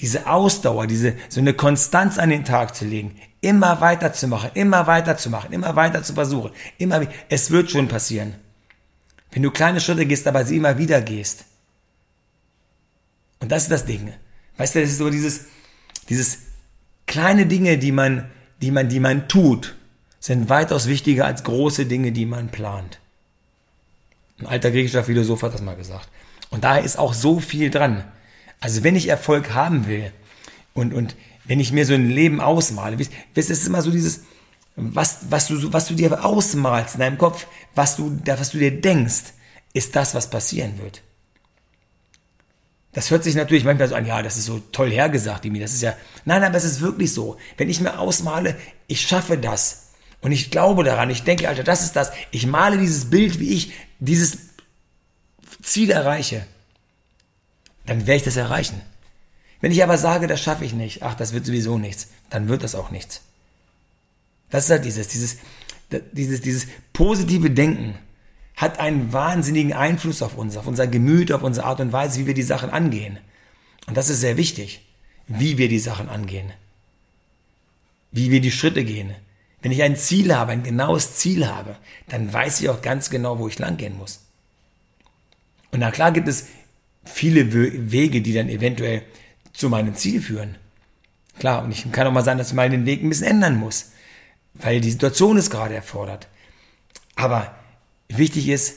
Diese 0.00 0.26
Ausdauer, 0.26 0.86
diese, 0.86 1.18
so 1.28 1.40
eine 1.40 1.52
Konstanz 1.52 2.16
an 2.16 2.30
den 2.30 2.46
Tag 2.46 2.74
zu 2.74 2.86
legen, 2.86 3.20
immer 3.42 3.82
weiterzumachen, 3.82 4.52
immer 4.54 4.86
weiterzumachen, 4.86 5.52
immer 5.52 5.76
weiter 5.76 6.02
zu 6.02 6.14
versuchen, 6.14 6.52
immer, 6.78 7.06
es 7.28 7.50
wird 7.50 7.70
schon 7.70 7.88
passieren. 7.88 8.36
Wenn 9.32 9.42
du 9.42 9.50
kleine 9.50 9.80
Schritte 9.80 10.06
gehst, 10.06 10.26
aber 10.26 10.44
sie 10.44 10.56
immer 10.56 10.78
wieder 10.78 11.00
gehst. 11.00 11.44
Und 13.38 13.50
das 13.50 13.64
ist 13.64 13.72
das 13.72 13.86
Ding. 13.86 14.12
Weißt 14.56 14.74
du, 14.74 14.80
das 14.80 14.90
ist 14.90 14.98
so 14.98 15.10
dieses, 15.10 15.46
dieses 16.08 16.38
kleine 17.06 17.46
Dinge, 17.46 17.78
die 17.78 17.92
man, 17.92 18.30
die 18.60 18.70
man, 18.70 18.88
die 18.88 19.00
man 19.00 19.28
tut, 19.28 19.76
sind 20.18 20.48
weitaus 20.48 20.86
wichtiger 20.86 21.26
als 21.26 21.44
große 21.44 21.86
Dinge, 21.86 22.12
die 22.12 22.26
man 22.26 22.48
plant. 22.48 23.00
Ein 24.38 24.46
alter 24.46 24.70
griechischer 24.70 25.04
Philosoph 25.04 25.42
hat 25.42 25.54
das 25.54 25.62
mal 25.62 25.76
gesagt. 25.76 26.08
Und 26.50 26.64
da 26.64 26.76
ist 26.76 26.98
auch 26.98 27.14
so 27.14 27.40
viel 27.40 27.70
dran. 27.70 28.04
Also 28.60 28.84
wenn 28.84 28.96
ich 28.96 29.08
Erfolg 29.08 29.54
haben 29.54 29.86
will 29.86 30.12
und, 30.74 30.92
und 30.92 31.16
wenn 31.44 31.60
ich 31.60 31.72
mir 31.72 31.86
so 31.86 31.94
ein 31.94 32.10
Leben 32.10 32.40
ausmale, 32.40 32.98
wisst, 32.98 33.12
es 33.34 33.50
ist 33.50 33.66
immer 33.66 33.82
so 33.82 33.90
dieses, 33.90 34.22
was, 34.80 35.30
was, 35.30 35.48
du, 35.48 35.72
was 35.72 35.86
du 35.86 35.94
dir 35.94 36.24
ausmalst 36.24 36.94
in 36.94 37.00
deinem 37.00 37.18
Kopf, 37.18 37.46
was 37.74 37.96
du, 37.96 38.18
was 38.24 38.50
du 38.50 38.58
dir 38.58 38.80
denkst, 38.80 39.34
ist 39.72 39.94
das, 39.96 40.14
was 40.14 40.30
passieren 40.30 40.78
wird. 40.78 41.02
Das 42.92 43.10
hört 43.10 43.22
sich 43.22 43.36
natürlich 43.36 43.64
manchmal 43.64 43.88
so 43.88 43.94
an, 43.94 44.06
ja, 44.06 44.20
das 44.20 44.36
ist 44.36 44.46
so 44.46 44.58
toll 44.72 44.90
hergesagt, 44.90 45.44
Dimi, 45.44 45.60
das 45.60 45.72
ist 45.72 45.82
ja, 45.82 45.96
nein, 46.24 46.42
aber 46.42 46.56
es 46.56 46.64
ist 46.64 46.80
wirklich 46.80 47.12
so. 47.12 47.36
Wenn 47.56 47.68
ich 47.68 47.80
mir 47.80 47.98
ausmale, 47.98 48.56
ich 48.88 49.00
schaffe 49.02 49.38
das 49.38 49.90
und 50.20 50.32
ich 50.32 50.50
glaube 50.50 50.82
daran, 50.82 51.08
ich 51.10 51.22
denke, 51.22 51.48
Alter, 51.48 51.62
das 51.62 51.82
ist 51.82 51.94
das, 51.94 52.10
ich 52.32 52.46
male 52.46 52.78
dieses 52.78 53.08
Bild, 53.08 53.38
wie 53.38 53.52
ich 53.52 53.72
dieses 54.00 54.38
Ziel 55.62 55.90
erreiche, 55.90 56.46
dann 57.86 58.06
werde 58.06 58.16
ich 58.16 58.24
das 58.24 58.36
erreichen. 58.36 58.80
Wenn 59.60 59.72
ich 59.72 59.82
aber 59.84 59.98
sage, 59.98 60.26
das 60.26 60.40
schaffe 60.40 60.64
ich 60.64 60.72
nicht, 60.72 61.02
ach, 61.02 61.14
das 61.14 61.32
wird 61.32 61.46
sowieso 61.46 61.78
nichts, 61.78 62.08
dann 62.28 62.48
wird 62.48 62.64
das 62.64 62.74
auch 62.74 62.90
nichts. 62.90 63.22
Das 64.50 64.64
ist 64.64 64.70
halt 64.70 64.84
dieses, 64.84 65.08
dieses, 65.08 65.38
dieses, 66.12 66.40
dieses 66.40 66.66
positive 66.92 67.50
Denken 67.50 67.94
hat 68.56 68.78
einen 68.78 69.12
wahnsinnigen 69.12 69.72
Einfluss 69.72 70.22
auf 70.22 70.36
uns, 70.36 70.56
auf 70.56 70.66
unser 70.66 70.86
Gemüt, 70.86 71.32
auf 71.32 71.42
unsere 71.42 71.66
Art 71.66 71.80
und 71.80 71.92
Weise, 71.92 72.20
wie 72.20 72.26
wir 72.26 72.34
die 72.34 72.42
Sachen 72.42 72.70
angehen. 72.70 73.18
Und 73.86 73.96
das 73.96 74.10
ist 74.10 74.20
sehr 74.20 74.36
wichtig, 74.36 74.84
wie 75.28 75.56
wir 75.56 75.68
die 75.68 75.78
Sachen 75.78 76.08
angehen. 76.08 76.52
Wie 78.12 78.30
wir 78.30 78.40
die 78.40 78.50
Schritte 78.50 78.84
gehen. 78.84 79.14
Wenn 79.62 79.72
ich 79.72 79.82
ein 79.82 79.96
Ziel 79.96 80.34
habe, 80.34 80.52
ein 80.52 80.62
genaues 80.62 81.16
Ziel 81.16 81.46
habe, 81.46 81.76
dann 82.08 82.32
weiß 82.32 82.60
ich 82.60 82.68
auch 82.68 82.82
ganz 82.82 83.10
genau, 83.10 83.38
wo 83.38 83.48
ich 83.48 83.58
lang 83.58 83.76
gehen 83.76 83.96
muss. 83.96 84.20
Und 85.70 85.80
na 85.80 85.90
klar 85.90 86.12
gibt 86.12 86.28
es 86.28 86.46
viele 87.04 87.52
Wege, 87.90 88.20
die 88.20 88.32
dann 88.32 88.48
eventuell 88.48 89.02
zu 89.52 89.68
meinem 89.68 89.94
Ziel 89.94 90.20
führen. 90.20 90.56
Klar, 91.38 91.64
und 91.64 91.70
ich 91.70 91.90
kann 91.92 92.06
auch 92.06 92.12
mal 92.12 92.24
sagen, 92.24 92.38
dass 92.38 92.48
ich 92.48 92.54
meinen 92.54 92.86
Weg 92.86 93.02
ein 93.02 93.08
bisschen 93.08 93.26
ändern 93.26 93.56
muss, 93.56 93.92
weil 94.54 94.80
die 94.80 94.90
Situation 94.90 95.36
es 95.36 95.50
gerade 95.50 95.74
erfordert. 95.74 96.28
Aber 97.16 97.54
wichtig 98.08 98.48
ist, 98.48 98.74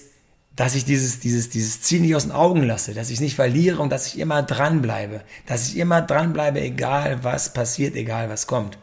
dass 0.56 0.75
ich 0.75 0.86
dieses, 0.86 1.20
dieses, 1.20 1.50
dieses 1.50 1.82
Ziel 1.82 2.01
nicht 2.01 2.15
aus 2.15 2.24
den 2.24 2.32
Augen 2.32 2.63
lasse, 2.63 2.94
dass 2.94 3.10
ich 3.10 3.15
es 3.15 3.22
nicht 3.22 3.36
verliere 3.36 3.82
und 3.82 3.89
dass 3.89 4.08
ich 4.08 4.20
immer 4.20 4.44
dranbleibe, 4.44 5.22
dass 5.48 5.70
ich 5.70 5.77
immer 5.77 6.01
dranbleibe, 6.01 6.62
egal 6.62 7.24
was 7.24 7.53
passiert, 7.53 7.96
egal 7.96 8.30
was 8.30 8.46
kommt, 8.46 8.77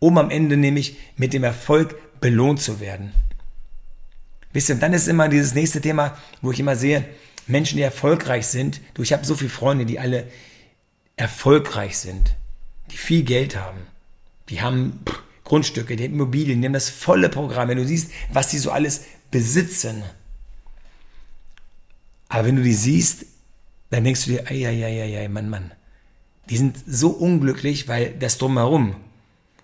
um 0.00 0.18
am 0.18 0.30
Ende 0.30 0.56
nämlich 0.56 0.96
mit 1.16 1.32
dem 1.32 1.44
Erfolg 1.44 2.20
belohnt 2.20 2.60
zu 2.60 2.80
werden. 2.80 3.12
Wisst 4.52 4.68
ihr, 4.68 4.74
und 4.74 4.82
dann 4.82 4.92
ist 4.92 5.08
immer 5.08 5.28
dieses 5.28 5.54
nächste 5.54 5.80
Thema, 5.80 6.16
wo 6.40 6.50
ich 6.50 6.60
immer 6.60 6.76
sehe, 6.76 7.04
Menschen, 7.46 7.76
die 7.76 7.82
erfolgreich 7.82 8.46
sind. 8.46 8.80
Du, 8.94 9.02
ich 9.02 9.12
habe 9.12 9.24
so 9.24 9.34
viele 9.34 9.50
Freunde, 9.50 9.86
die 9.86 9.98
alle 9.98 10.26
erfolgreich 11.16 11.98
sind, 11.98 12.34
die 12.90 12.96
viel 12.96 13.22
Geld 13.22 13.56
haben. 13.56 13.78
Die 14.48 14.60
haben 14.60 15.00
pff, 15.08 15.22
Grundstücke, 15.52 15.96
die 15.96 16.06
Immobilien, 16.06 16.62
die 16.62 16.66
haben 16.66 16.72
das 16.72 16.88
volle 16.88 17.28
Programm. 17.28 17.68
Wenn 17.68 17.76
du 17.76 17.84
siehst, 17.84 18.10
was 18.32 18.48
die 18.48 18.56
so 18.56 18.70
alles 18.70 19.02
besitzen. 19.30 20.02
Aber 22.30 22.46
wenn 22.46 22.56
du 22.56 22.62
die 22.62 22.72
siehst, 22.72 23.26
dann 23.90 24.02
denkst 24.02 24.24
du 24.24 24.30
dir, 24.30 24.46
ei, 24.46 24.66
ei, 24.66 24.82
ei, 24.82 25.18
ei, 25.18 25.28
Mann, 25.28 25.50
Mann. 25.50 25.72
Die 26.48 26.56
sind 26.56 26.78
so 26.86 27.10
unglücklich, 27.10 27.86
weil 27.86 28.14
das 28.18 28.38
drumherum, 28.38 28.96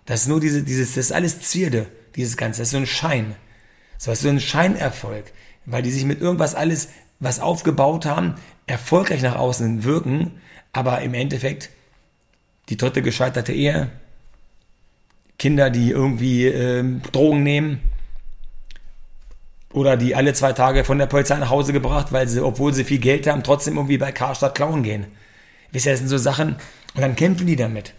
das 0.04 0.22
ist 0.22 0.28
nur 0.28 0.40
diese, 0.40 0.62
dieses, 0.62 0.88
das 0.88 1.06
ist 1.06 1.12
alles 1.12 1.40
Zierde, 1.40 1.86
dieses 2.16 2.36
Ganze, 2.36 2.60
das 2.60 2.68
ist 2.68 2.72
so 2.72 2.76
ein 2.76 2.86
Schein. 2.86 3.34
So, 3.96 4.12
ist 4.12 4.20
so 4.20 4.28
ein 4.28 4.40
Scheinerfolg, 4.40 5.32
weil 5.64 5.82
die 5.82 5.90
sich 5.90 6.04
mit 6.04 6.20
irgendwas 6.20 6.54
alles 6.54 6.90
was 7.18 7.40
aufgebaut 7.40 8.04
haben, 8.04 8.34
erfolgreich 8.66 9.22
nach 9.22 9.36
außen 9.36 9.84
wirken, 9.84 10.38
aber 10.74 11.00
im 11.00 11.14
Endeffekt 11.14 11.70
die 12.68 12.76
dritte 12.76 13.00
gescheiterte 13.00 13.54
Ehe, 13.54 13.90
Kinder, 15.38 15.70
die 15.70 15.90
irgendwie 15.90 16.46
äh, 16.46 16.84
Drogen 17.12 17.42
nehmen 17.42 17.80
oder 19.72 19.96
die 19.96 20.14
alle 20.14 20.34
zwei 20.34 20.52
Tage 20.52 20.84
von 20.84 20.98
der 20.98 21.06
Polizei 21.06 21.36
nach 21.36 21.50
Hause 21.50 21.72
gebracht, 21.72 22.12
weil 22.12 22.26
sie, 22.26 22.44
obwohl 22.44 22.74
sie 22.74 22.84
viel 22.84 22.98
Geld 22.98 23.26
haben, 23.26 23.42
trotzdem 23.42 23.76
irgendwie 23.76 23.98
bei 23.98 24.12
Karstadt 24.12 24.54
klauen 24.54 24.82
gehen. 24.82 25.06
Wisst 25.70 25.86
ihr, 25.86 25.92
das 25.92 26.00
sind 26.00 26.08
so 26.08 26.18
Sachen 26.18 26.56
und 26.94 27.02
dann 27.02 27.14
kämpfen 27.14 27.46
die 27.46 27.56
damit. 27.56 27.94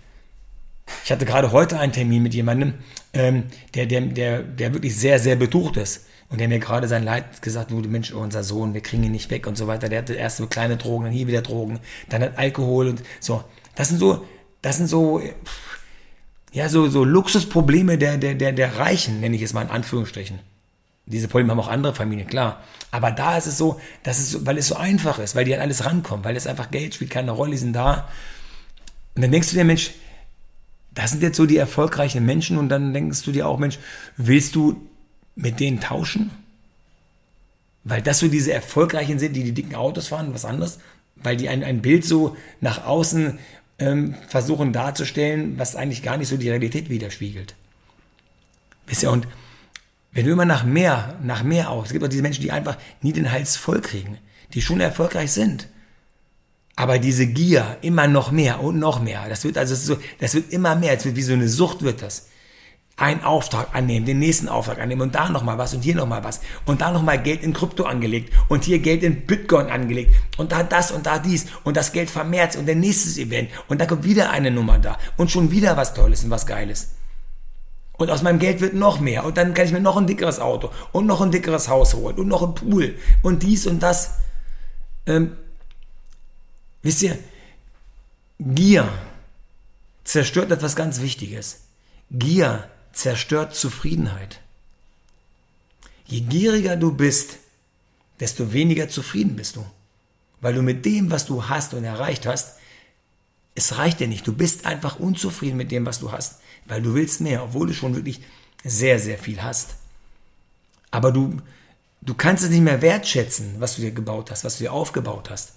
Ich 1.05 1.11
hatte 1.11 1.25
gerade 1.25 1.51
heute 1.51 1.79
einen 1.79 1.93
Termin 1.93 2.23
mit 2.23 2.33
jemandem, 2.33 2.73
ähm, 3.13 3.43
der, 3.73 3.85
der, 3.85 4.01
der, 4.01 4.43
der 4.43 4.73
wirklich 4.73 4.97
sehr, 4.97 5.19
sehr 5.19 5.35
betucht 5.35 5.77
ist. 5.77 6.05
Und 6.31 6.39
der 6.39 6.47
mir 6.47 6.59
gerade 6.59 6.87
sein 6.87 7.03
Leid 7.03 7.41
gesagt 7.41 7.71
wurde, 7.71 7.89
Mensch, 7.89 8.11
unser 8.11 8.43
Sohn, 8.43 8.75
wir 8.75 8.81
kriegen 8.81 9.03
ihn 9.03 9.11
nicht 9.11 9.31
weg 9.31 9.47
und 9.47 9.57
so 9.57 9.65
weiter. 9.65 9.89
Der 9.89 9.99
hatte 9.99 10.13
erst 10.13 10.37
so 10.37 10.45
kleine 10.45 10.77
Drogen, 10.77 11.05
dann 11.05 11.13
hier 11.13 11.25
wieder 11.25 11.41
Drogen, 11.41 11.79
dann 12.07 12.21
hat 12.21 12.37
Alkohol 12.37 12.87
und 12.89 13.01
so. 13.19 13.43
Das 13.73 13.89
sind 13.89 13.97
so, 13.97 14.23
das 14.61 14.77
sind 14.77 14.87
so, 14.87 15.21
ja, 16.51 16.69
so, 16.69 16.89
so 16.89 17.03
Luxusprobleme 17.03 17.97
der, 17.97 18.17
der, 18.17 18.35
der, 18.35 18.51
der 18.51 18.77
Reichen, 18.77 19.19
nenne 19.19 19.35
ich 19.35 19.41
es 19.41 19.53
mal 19.53 19.61
in 19.63 19.69
Anführungsstrichen. 19.69 20.39
Diese 21.05 21.27
Probleme 21.27 21.51
haben 21.51 21.59
auch 21.59 21.67
andere 21.67 21.93
Familien, 21.93 22.27
klar. 22.27 22.63
Aber 22.91 23.11
da 23.11 23.37
ist 23.37 23.47
es 23.47 23.57
so, 23.57 23.79
dass 24.03 24.19
es, 24.19 24.45
weil 24.45 24.57
es 24.57 24.67
so 24.67 24.75
einfach 24.75 25.19
ist, 25.19 25.35
weil 25.35 25.45
die 25.45 25.55
an 25.55 25.61
alles 25.61 25.85
rankommen, 25.85 26.23
weil 26.23 26.35
es 26.35 26.47
einfach 26.47 26.71
Geld 26.71 26.95
spielt 26.95 27.11
keine 27.11 27.31
Rolle, 27.31 27.51
die 27.51 27.57
sind 27.57 27.73
da. 27.73 28.07
Und 29.15 29.23
dann 29.23 29.31
denkst 29.31 29.49
du 29.49 29.55
dir, 29.55 29.63
Mensch, 29.63 29.91
das 30.93 31.11
sind 31.11 31.23
jetzt 31.23 31.37
so 31.37 31.45
die 31.45 31.57
erfolgreichen 31.57 32.25
Menschen 32.25 32.57
und 32.57 32.69
dann 32.69 32.93
denkst 32.93 33.23
du 33.23 33.31
dir 33.31 33.47
auch, 33.47 33.59
Mensch, 33.59 33.79
willst 34.17 34.55
du 34.55 34.87
mit 35.35 35.59
denen 35.59 35.79
tauschen? 35.79 36.31
Weil 37.83 38.01
das 38.01 38.19
so 38.19 38.27
diese 38.27 38.53
Erfolgreichen 38.53 39.19
sind, 39.19 39.35
die 39.35 39.43
die 39.43 39.53
dicken 39.53 39.75
Autos 39.75 40.07
fahren, 40.07 40.33
was 40.33 40.45
anderes? 40.45 40.79
Weil 41.15 41.37
die 41.37 41.49
ein, 41.49 41.63
ein 41.63 41.81
Bild 41.81 42.05
so 42.05 42.35
nach 42.59 42.85
außen 42.85 43.39
ähm, 43.79 44.15
versuchen 44.27 44.73
darzustellen, 44.73 45.57
was 45.57 45.75
eigentlich 45.75 46.03
gar 46.03 46.17
nicht 46.17 46.27
so 46.27 46.37
die 46.37 46.49
Realität 46.49 46.89
widerspiegelt. 46.89 47.55
Wisst 48.87 49.03
ihr, 49.03 49.11
und 49.11 49.27
wenn 50.11 50.25
du 50.25 50.31
immer 50.31 50.45
nach 50.45 50.63
mehr, 50.63 51.17
nach 51.23 51.43
mehr 51.43 51.69
auf, 51.69 51.85
es 51.85 51.91
gibt 51.91 52.03
auch 52.03 52.09
diese 52.09 52.23
Menschen, 52.23 52.41
die 52.41 52.51
einfach 52.51 52.77
nie 53.01 53.13
den 53.13 53.31
Hals 53.31 53.55
voll 53.55 53.81
kriegen, 53.81 54.17
die 54.53 54.61
schon 54.61 54.81
erfolgreich 54.81 55.31
sind. 55.31 55.67
Aber 56.75 56.97
diese 56.97 57.27
Gier, 57.27 57.77
immer 57.81 58.07
noch 58.07 58.31
mehr 58.31 58.61
und 58.61 58.79
noch 58.79 59.01
mehr, 59.01 59.27
das 59.29 59.43
wird 59.43 59.57
also 59.57 59.75
so, 59.75 59.99
das 60.19 60.33
wird 60.33 60.51
immer 60.51 60.75
mehr, 60.75 60.93
es 60.93 61.05
wird 61.05 61.15
wie 61.15 61.21
so 61.21 61.33
eine 61.33 61.49
Sucht 61.49 61.81
wird 61.81 62.01
das 62.01 62.27
einen 62.99 63.23
Auftrag 63.23 63.73
annehmen, 63.73 64.05
den 64.05 64.19
nächsten 64.19 64.49
Auftrag 64.49 64.79
annehmen 64.79 65.01
und 65.01 65.15
da 65.15 65.29
nochmal 65.29 65.57
was 65.57 65.73
und 65.73 65.81
hier 65.81 65.95
nochmal 65.95 66.23
was 66.23 66.41
und 66.65 66.81
da 66.81 66.91
nochmal 66.91 67.21
Geld 67.21 67.43
in 67.43 67.53
Krypto 67.53 67.83
angelegt 67.83 68.33
und 68.49 68.65
hier 68.65 68.79
Geld 68.79 69.03
in 69.03 69.25
Bitcoin 69.25 69.69
angelegt 69.69 70.13
und 70.37 70.51
da 70.51 70.63
das 70.63 70.91
und 70.91 71.05
da 71.05 71.19
dies 71.19 71.45
und 71.63 71.77
das 71.77 71.91
Geld 71.91 72.09
vermehrt 72.09 72.55
und 72.55 72.65
der 72.65 72.75
nächste 72.75 73.19
Event 73.21 73.49
und 73.67 73.79
da 73.79 73.85
kommt 73.85 74.03
wieder 74.03 74.29
eine 74.31 74.51
Nummer 74.51 74.79
da 74.79 74.97
und 75.17 75.31
schon 75.31 75.51
wieder 75.51 75.77
was 75.77 75.93
Tolles 75.93 76.23
und 76.23 76.29
was 76.29 76.45
Geiles. 76.45 76.89
Und 77.93 78.09
aus 78.09 78.21
meinem 78.21 78.39
Geld 78.39 78.61
wird 78.61 78.75
noch 78.75 78.99
mehr 79.01 79.25
und 79.25 79.37
dann 79.37 79.53
kann 79.53 79.65
ich 79.65 79.73
mir 79.73 79.81
noch 79.81 79.97
ein 79.97 80.07
dickeres 80.07 80.39
Auto 80.39 80.69
und 80.93 81.05
noch 81.05 81.19
ein 81.21 81.31
dickeres 81.31 81.67
Haus 81.67 81.93
holen 81.93 82.17
und 82.17 82.27
noch 82.27 82.43
ein 82.43 82.55
Pool 82.55 82.95
und 83.21 83.43
dies 83.43 83.67
und 83.67 83.81
das. 83.83 84.19
Ähm, 85.05 85.35
wisst 86.81 87.01
ihr, 87.01 87.17
Gier 88.39 88.87
zerstört 90.05 90.49
etwas 90.51 90.77
ganz 90.77 91.01
Wichtiges. 91.01 91.61
Gier 92.09 92.63
zerstört 92.99 93.55
Zufriedenheit. 93.55 94.41
Je 96.05 96.21
gieriger 96.21 96.75
du 96.75 96.91
bist, 96.91 97.37
desto 98.19 98.51
weniger 98.51 98.89
zufrieden 98.89 99.35
bist 99.35 99.55
du. 99.55 99.65
Weil 100.41 100.53
du 100.53 100.61
mit 100.61 100.85
dem, 100.85 101.11
was 101.11 101.25
du 101.25 101.47
hast 101.47 101.73
und 101.73 101.83
erreicht 101.83 102.25
hast, 102.25 102.55
es 103.55 103.77
reicht 103.77 103.99
dir 103.99 104.07
nicht. 104.07 104.27
Du 104.27 104.33
bist 104.33 104.65
einfach 104.65 104.99
unzufrieden 104.99 105.57
mit 105.57 105.71
dem, 105.71 105.85
was 105.85 105.99
du 105.99 106.11
hast, 106.11 106.39
weil 106.65 106.81
du 106.81 106.93
willst 106.93 107.21
mehr, 107.21 107.43
obwohl 107.43 107.67
du 107.67 107.73
schon 107.73 107.95
wirklich 107.95 108.21
sehr, 108.63 108.99
sehr 108.99 109.17
viel 109.17 109.41
hast. 109.41 109.75
Aber 110.91 111.11
du, 111.11 111.37
du 112.01 112.13
kannst 112.13 112.43
es 112.43 112.49
nicht 112.49 112.61
mehr 112.61 112.81
wertschätzen, 112.81 113.55
was 113.59 113.75
du 113.75 113.81
dir 113.81 113.91
gebaut 113.91 114.31
hast, 114.31 114.43
was 114.43 114.57
du 114.57 114.63
dir 114.63 114.73
aufgebaut 114.73 115.29
hast. 115.29 115.53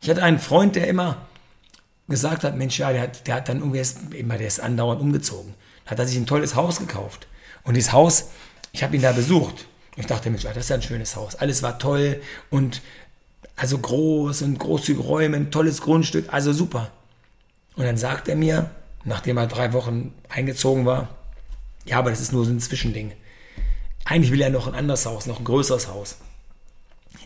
Ich 0.00 0.10
hatte 0.10 0.22
einen 0.22 0.40
Freund, 0.40 0.74
der 0.74 0.88
immer 0.88 1.26
gesagt 2.12 2.44
hat, 2.44 2.56
Mensch, 2.56 2.78
ja, 2.78 2.92
der 2.92 3.02
hat, 3.02 3.26
der 3.26 3.34
hat 3.34 3.48
dann 3.48 3.58
irgendwie 3.58 3.78
erst, 3.78 3.98
immer, 4.14 4.38
der 4.38 4.46
ist 4.46 4.60
andauernd 4.60 5.00
umgezogen. 5.00 5.54
Hat 5.86 5.98
er 5.98 6.06
sich 6.06 6.16
ein 6.16 6.26
tolles 6.26 6.54
Haus 6.54 6.78
gekauft. 6.78 7.26
Und 7.64 7.74
dieses 7.74 7.92
Haus, 7.92 8.26
ich 8.70 8.84
habe 8.84 8.94
ihn 8.94 9.02
da 9.02 9.10
besucht. 9.10 9.66
Ich 9.96 10.06
dachte, 10.06 10.30
Mensch, 10.30 10.44
das 10.44 10.56
ist 10.56 10.70
ja 10.70 10.76
ein 10.76 10.82
schönes 10.82 11.16
Haus. 11.16 11.34
Alles 11.34 11.62
war 11.64 11.80
toll 11.80 12.22
und 12.50 12.80
also 13.56 13.78
groß 13.78 14.42
und 14.42 14.58
großzügige 14.58 15.04
Räume, 15.04 15.36
ein 15.36 15.50
tolles 15.50 15.82
Grundstück, 15.82 16.32
also 16.32 16.52
super. 16.52 16.90
Und 17.76 17.84
dann 17.84 17.96
sagt 17.96 18.28
er 18.28 18.36
mir, 18.36 18.70
nachdem 19.04 19.36
er 19.36 19.46
drei 19.46 19.72
Wochen 19.72 20.14
eingezogen 20.28 20.86
war, 20.86 21.08
ja, 21.84 21.98
aber 21.98 22.10
das 22.10 22.20
ist 22.20 22.32
nur 22.32 22.44
so 22.44 22.50
ein 22.52 22.60
Zwischending. 22.60 23.12
Eigentlich 24.04 24.32
will 24.32 24.40
er 24.40 24.50
noch 24.50 24.66
ein 24.66 24.74
anderes 24.74 25.04
Haus, 25.06 25.26
noch 25.26 25.38
ein 25.38 25.44
größeres 25.44 25.88
Haus. 25.88 26.16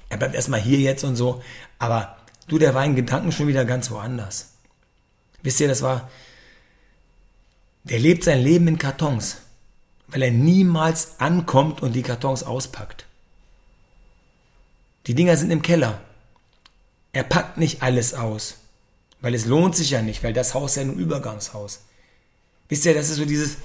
Er 0.08 0.16
bleibt 0.16 0.34
erstmal 0.34 0.60
hier 0.60 0.78
jetzt 0.78 1.04
und 1.04 1.16
so, 1.16 1.42
aber 1.78 2.16
du, 2.48 2.58
der 2.58 2.74
war 2.74 2.84
in 2.84 2.96
Gedanken 2.96 3.32
schon 3.32 3.48
wieder 3.48 3.64
ganz 3.64 3.90
woanders. 3.90 4.55
Wisst 5.42 5.60
ihr, 5.60 5.68
das 5.68 5.82
war, 5.82 6.10
der 7.84 7.98
lebt 7.98 8.24
sein 8.24 8.40
Leben 8.40 8.68
in 8.68 8.78
Kartons, 8.78 9.38
weil 10.08 10.22
er 10.22 10.30
niemals 10.30 11.20
ankommt 11.20 11.82
und 11.82 11.92
die 11.92 12.02
Kartons 12.02 12.42
auspackt. 12.42 13.06
Die 15.06 15.14
Dinger 15.14 15.36
sind 15.36 15.50
im 15.50 15.62
Keller. 15.62 16.00
Er 17.12 17.22
packt 17.22 17.58
nicht 17.58 17.82
alles 17.82 18.14
aus, 18.14 18.56
weil 19.20 19.34
es 19.34 19.46
lohnt 19.46 19.76
sich 19.76 19.90
ja 19.90 20.02
nicht, 20.02 20.24
weil 20.24 20.32
das 20.32 20.54
Haus 20.54 20.74
ja 20.74 20.82
ein 20.82 20.94
Übergangshaus. 20.94 21.80
Wisst 22.68 22.84
ihr, 22.86 22.94
das 22.94 23.08
ist 23.08 23.16
so 23.16 23.24
dieses, 23.24 23.58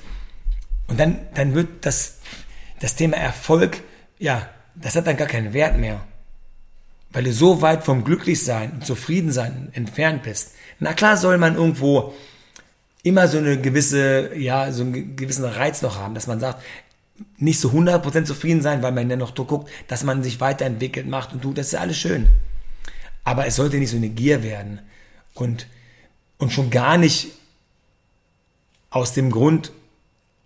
und 0.87 0.99
dann, 0.99 1.27
dann 1.33 1.55
wird 1.55 1.85
das, 1.85 2.19
das 2.79 2.95
Thema 2.95 3.17
Erfolg, 3.17 3.81
ja, 4.19 4.49
das 4.75 4.95
hat 4.95 5.07
dann 5.07 5.17
gar 5.17 5.27
keinen 5.27 5.53
Wert 5.53 5.77
mehr 5.77 6.05
weil 7.11 7.23
du 7.23 7.33
so 7.33 7.61
weit 7.61 7.83
vom 7.83 8.03
Glücklichsein 8.03 8.71
und 8.71 8.85
Zufriedensein 8.85 9.69
entfernt 9.73 10.23
bist. 10.23 10.53
Na 10.79 10.93
klar 10.93 11.17
soll 11.17 11.37
man 11.37 11.55
irgendwo 11.55 12.13
immer 13.03 13.27
so 13.27 13.37
eine 13.37 13.59
gewisse, 13.59 14.35
ja, 14.35 14.71
so 14.71 14.83
einen 14.83 15.15
gewissen 15.15 15.45
Reiz 15.45 15.81
noch 15.81 15.97
haben, 15.97 16.15
dass 16.15 16.27
man 16.27 16.39
sagt, 16.39 16.63
nicht 17.37 17.59
so 17.59 17.69
100% 17.69 18.25
zufrieden 18.25 18.61
sein, 18.61 18.81
weil 18.81 18.91
man 18.91 19.09
dann 19.09 19.19
noch 19.19 19.35
guckt, 19.35 19.69
dass 19.87 20.03
man 20.03 20.23
sich 20.23 20.39
weiterentwickelt, 20.39 21.07
macht 21.07 21.33
und 21.33 21.41
tut, 21.41 21.57
das 21.57 21.67
ist 21.67 21.73
ja 21.73 21.79
alles 21.79 21.97
schön. 21.97 22.27
Aber 23.23 23.45
es 23.45 23.55
sollte 23.55 23.77
nicht 23.77 23.91
so 23.91 23.97
eine 23.97 24.09
Gier 24.09 24.43
werden 24.43 24.79
und, 25.33 25.67
und 26.37 26.51
schon 26.51 26.69
gar 26.69 26.97
nicht 26.97 27.31
aus 28.89 29.13
dem 29.13 29.31
Grund, 29.31 29.71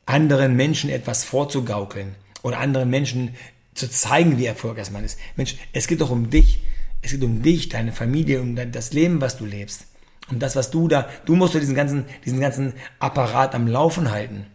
anderen 0.06 0.56
Menschen 0.56 0.90
etwas 0.90 1.24
vorzugaukeln 1.24 2.16
oder 2.44 2.60
anderen 2.60 2.90
Menschen 2.90 3.36
zu 3.76 3.90
zeigen, 3.90 4.40
wie 4.40 4.46
erfolgreich 4.46 4.90
man 4.90 5.04
ist. 5.04 5.20
Mensch, 5.36 5.56
es 5.74 5.88
geht 5.88 6.02
doch 6.02 6.10
um 6.10 6.30
dich. 6.30 6.62
Es 7.02 7.12
geht 7.12 7.24
um 7.24 7.44
dich, 7.44 7.70
deine 7.70 7.92
Familie, 7.92 8.42
um 8.42 8.56
das 8.72 8.94
Leben, 8.94 9.22
was 9.22 9.38
du 9.38 9.46
lebst. 9.46 9.86
Um 10.32 10.40
das, 10.40 10.56
was 10.56 10.72
du 10.72 10.88
da, 10.88 11.08
du 11.26 11.36
musst 11.36 11.54
doch 11.54 11.60
diesen 11.60 11.76
ganzen, 11.76 12.06
diesen 12.26 12.40
ganzen 12.40 12.74
Apparat 12.98 13.54
am 13.54 13.68
Laufen 13.68 14.10
halten. 14.10 14.48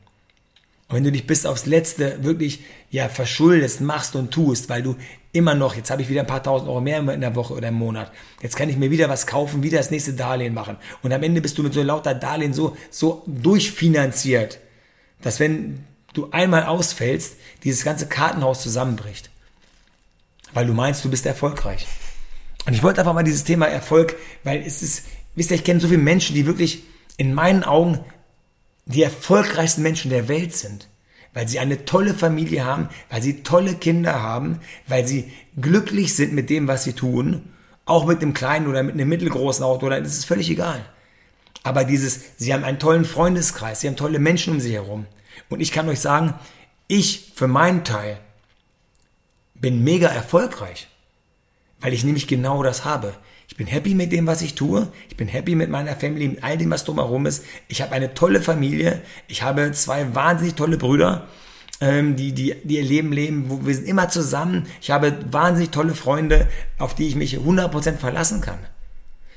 Und 0.88 0.96
wenn 0.96 1.04
du 1.04 1.12
dich 1.12 1.28
bis 1.28 1.46
aufs 1.46 1.66
Letzte 1.66 2.24
wirklich, 2.24 2.64
ja, 2.90 3.08
verschuldest, 3.08 3.80
machst 3.80 4.16
und 4.16 4.32
tust, 4.32 4.68
weil 4.68 4.82
du 4.82 4.96
immer 5.30 5.54
noch, 5.54 5.76
jetzt 5.76 5.92
habe 5.92 6.02
ich 6.02 6.08
wieder 6.08 6.22
ein 6.22 6.26
paar 6.26 6.42
tausend 6.42 6.68
Euro 6.68 6.80
mehr 6.80 6.98
in 6.98 7.20
der 7.20 7.36
Woche 7.36 7.54
oder 7.54 7.68
im 7.68 7.74
Monat. 7.74 8.10
Jetzt 8.42 8.56
kann 8.56 8.68
ich 8.68 8.76
mir 8.76 8.90
wieder 8.90 9.08
was 9.08 9.28
kaufen, 9.28 9.62
wieder 9.62 9.78
das 9.78 9.92
nächste 9.92 10.14
Darlehen 10.14 10.54
machen. 10.54 10.76
Und 11.02 11.12
am 11.12 11.22
Ende 11.22 11.40
bist 11.40 11.56
du 11.56 11.62
mit 11.62 11.72
so 11.72 11.84
lauter 11.84 12.14
Darlehen 12.14 12.52
so, 12.52 12.76
so 12.90 13.22
durchfinanziert, 13.26 14.58
dass 15.22 15.38
wenn 15.38 15.84
du 16.12 16.30
einmal 16.30 16.64
ausfällst, 16.64 17.36
dieses 17.64 17.84
ganze 17.84 18.06
Kartenhaus 18.06 18.62
zusammenbricht. 18.62 19.30
Weil 20.52 20.66
du 20.66 20.72
meinst, 20.72 21.04
du 21.04 21.10
bist 21.10 21.26
erfolgreich. 21.26 21.86
Und 22.66 22.74
ich 22.74 22.82
wollte 22.82 23.00
einfach 23.00 23.14
mal 23.14 23.22
dieses 23.22 23.44
Thema 23.44 23.66
Erfolg, 23.66 24.16
weil 24.44 24.62
es 24.62 24.82
ist, 24.82 25.04
wisst 25.34 25.50
ihr, 25.50 25.56
ich 25.56 25.64
kenne 25.64 25.80
so 25.80 25.88
viele 25.88 25.98
Menschen, 25.98 26.34
die 26.34 26.46
wirklich 26.46 26.84
in 27.16 27.34
meinen 27.34 27.64
Augen 27.64 28.00
die 28.86 29.02
erfolgreichsten 29.02 29.82
Menschen 29.82 30.10
der 30.10 30.28
Welt 30.28 30.54
sind. 30.54 30.88
Weil 31.32 31.46
sie 31.46 31.60
eine 31.60 31.84
tolle 31.84 32.14
Familie 32.14 32.64
haben, 32.64 32.88
weil 33.08 33.22
sie 33.22 33.44
tolle 33.44 33.74
Kinder 33.74 34.20
haben, 34.20 34.60
weil 34.88 35.06
sie 35.06 35.30
glücklich 35.60 36.16
sind 36.16 36.32
mit 36.32 36.50
dem, 36.50 36.66
was 36.66 36.82
sie 36.82 36.92
tun. 36.92 37.50
Auch 37.84 38.04
mit 38.06 38.20
einem 38.20 38.34
kleinen 38.34 38.66
oder 38.66 38.82
mit 38.82 38.94
einem 38.94 39.08
mittelgroßen 39.08 39.64
Auto, 39.64 39.86
oder 39.86 40.00
das 40.00 40.18
ist 40.18 40.24
völlig 40.24 40.50
egal. 40.50 40.84
Aber 41.62 41.84
dieses, 41.84 42.20
sie 42.36 42.52
haben 42.52 42.64
einen 42.64 42.78
tollen 42.78 43.04
Freundeskreis, 43.04 43.80
sie 43.80 43.88
haben 43.88 43.96
tolle 43.96 44.18
Menschen 44.18 44.54
um 44.54 44.60
sich 44.60 44.72
herum. 44.72 45.06
Und 45.50 45.60
ich 45.60 45.72
kann 45.72 45.88
euch 45.88 46.00
sagen, 46.00 46.34
ich 46.88 47.32
für 47.34 47.48
meinen 47.48 47.84
Teil 47.84 48.18
bin 49.54 49.84
mega 49.84 50.08
erfolgreich, 50.08 50.88
weil 51.80 51.92
ich 51.92 52.04
nämlich 52.04 52.26
genau 52.26 52.62
das 52.62 52.84
habe. 52.84 53.14
Ich 53.48 53.56
bin 53.56 53.66
happy 53.66 53.94
mit 53.94 54.12
dem, 54.12 54.26
was 54.26 54.42
ich 54.42 54.54
tue. 54.54 54.88
Ich 55.08 55.16
bin 55.16 55.26
happy 55.28 55.56
mit 55.56 55.68
meiner 55.68 55.96
Family, 55.96 56.28
mit 56.28 56.44
all 56.44 56.56
dem, 56.56 56.70
was 56.70 56.84
drumherum 56.84 57.26
ist. 57.26 57.44
Ich 57.68 57.82
habe 57.82 57.92
eine 57.92 58.14
tolle 58.14 58.40
Familie. 58.40 59.02
Ich 59.26 59.42
habe 59.42 59.72
zwei 59.72 60.14
wahnsinnig 60.14 60.54
tolle 60.54 60.78
Brüder, 60.78 61.26
ähm, 61.80 62.14
die, 62.14 62.32
die, 62.32 62.54
die 62.62 62.76
ihr 62.76 62.84
Leben 62.84 63.12
leben. 63.12 63.50
Wo 63.50 63.66
wir 63.66 63.74
sind 63.74 63.88
immer 63.88 64.08
zusammen. 64.08 64.66
Ich 64.80 64.92
habe 64.92 65.18
wahnsinnig 65.30 65.70
tolle 65.70 65.94
Freunde, 65.94 66.48
auf 66.78 66.94
die 66.94 67.08
ich 67.08 67.16
mich 67.16 67.36
100% 67.36 67.96
verlassen 67.96 68.40
kann. 68.40 68.60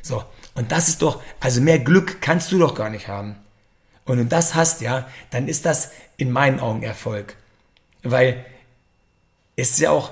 So. 0.04 0.24
Und 0.54 0.72
das 0.72 0.90
ist 0.90 1.02
doch, 1.02 1.22
also 1.40 1.62
mehr 1.62 1.80
Glück 1.80 2.22
kannst 2.22 2.52
du 2.52 2.60
doch 2.60 2.76
gar 2.76 2.92
nicht 2.92 3.08
haben. 3.08 3.36
Und 4.06 4.18
wenn 4.18 4.26
du 4.26 4.30
das 4.30 4.56
hast, 4.56 4.82
ja, 4.82 5.08
dann 5.30 5.48
ist 5.48 5.66
das 5.66 5.92
in 6.18 6.32
meinen 6.32 6.60
Augen 6.60 6.84
Erfolg. 6.84 7.36
Weil 8.04 8.46
es 9.56 9.72
ist 9.72 9.80
ja 9.80 9.92
auch, 9.92 10.12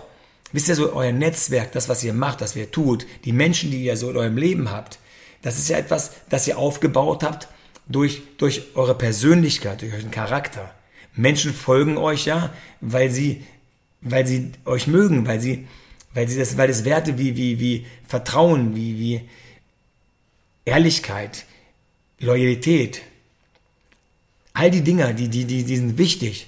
wisst 0.51 0.69
ihr 0.69 0.75
so, 0.75 0.93
euer 0.93 1.11
Netzwerk, 1.11 1.71
das, 1.73 1.89
was 1.89 2.03
ihr 2.03 2.13
macht, 2.13 2.41
das 2.41 2.55
ihr 2.55 2.71
tut, 2.71 3.05
die 3.25 3.33
Menschen, 3.33 3.71
die 3.71 3.83
ihr 3.83 3.97
so 3.97 4.09
in 4.09 4.17
eurem 4.17 4.37
Leben 4.37 4.71
habt, 4.71 4.99
das 5.41 5.57
ist 5.57 5.69
ja 5.69 5.77
etwas, 5.77 6.11
das 6.29 6.47
ihr 6.47 6.57
aufgebaut 6.57 7.23
habt 7.23 7.47
durch, 7.87 8.21
durch 8.37 8.75
eure 8.75 8.95
Persönlichkeit, 8.95 9.81
durch 9.81 9.93
euren 9.93 10.11
Charakter. 10.11 10.73
Menschen 11.13 11.53
folgen 11.53 11.97
euch 11.97 12.25
ja, 12.25 12.53
weil 12.79 13.09
sie, 13.09 13.43
weil 14.01 14.25
sie 14.25 14.51
euch 14.65 14.87
mögen, 14.87 15.27
weil 15.27 15.41
sie, 15.41 15.67
weil 16.13 16.27
sie 16.27 16.37
das, 16.37 16.57
weil 16.57 16.67
das 16.67 16.85
Werte 16.85 17.17
wie, 17.17 17.35
wie, 17.35 17.59
wie 17.59 17.85
Vertrauen, 18.07 18.75
wie, 18.75 18.97
wie 18.99 19.21
Ehrlichkeit, 20.63 21.45
Loyalität, 22.19 23.01
All 24.53 24.71
die 24.71 24.81
Dinger, 24.81 25.13
die, 25.13 25.29
die, 25.29 25.45
die, 25.45 25.63
die 25.63 25.77
sind 25.77 25.97
wichtig. 25.97 26.47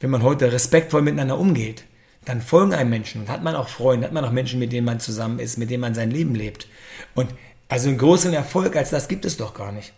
Wenn 0.00 0.10
man 0.10 0.22
heute 0.22 0.52
respektvoll 0.52 1.02
miteinander 1.02 1.38
umgeht, 1.38 1.84
dann 2.24 2.42
folgen 2.42 2.74
einem 2.74 2.90
Menschen 2.90 3.22
und 3.22 3.28
hat 3.28 3.42
man 3.42 3.54
auch 3.54 3.68
Freunde, 3.68 4.06
hat 4.06 4.12
man 4.12 4.24
auch 4.24 4.32
Menschen, 4.32 4.58
mit 4.58 4.72
denen 4.72 4.84
man 4.84 5.00
zusammen 5.00 5.38
ist, 5.38 5.58
mit 5.58 5.70
denen 5.70 5.80
man 5.80 5.94
sein 5.94 6.10
Leben 6.10 6.34
lebt. 6.34 6.66
Und 7.14 7.30
also 7.68 7.88
einen 7.88 7.98
größeren 7.98 8.34
Erfolg 8.34 8.76
als 8.76 8.90
das 8.90 9.08
gibt 9.08 9.24
es 9.24 9.36
doch 9.36 9.54
gar 9.54 9.72
nicht. 9.72 9.92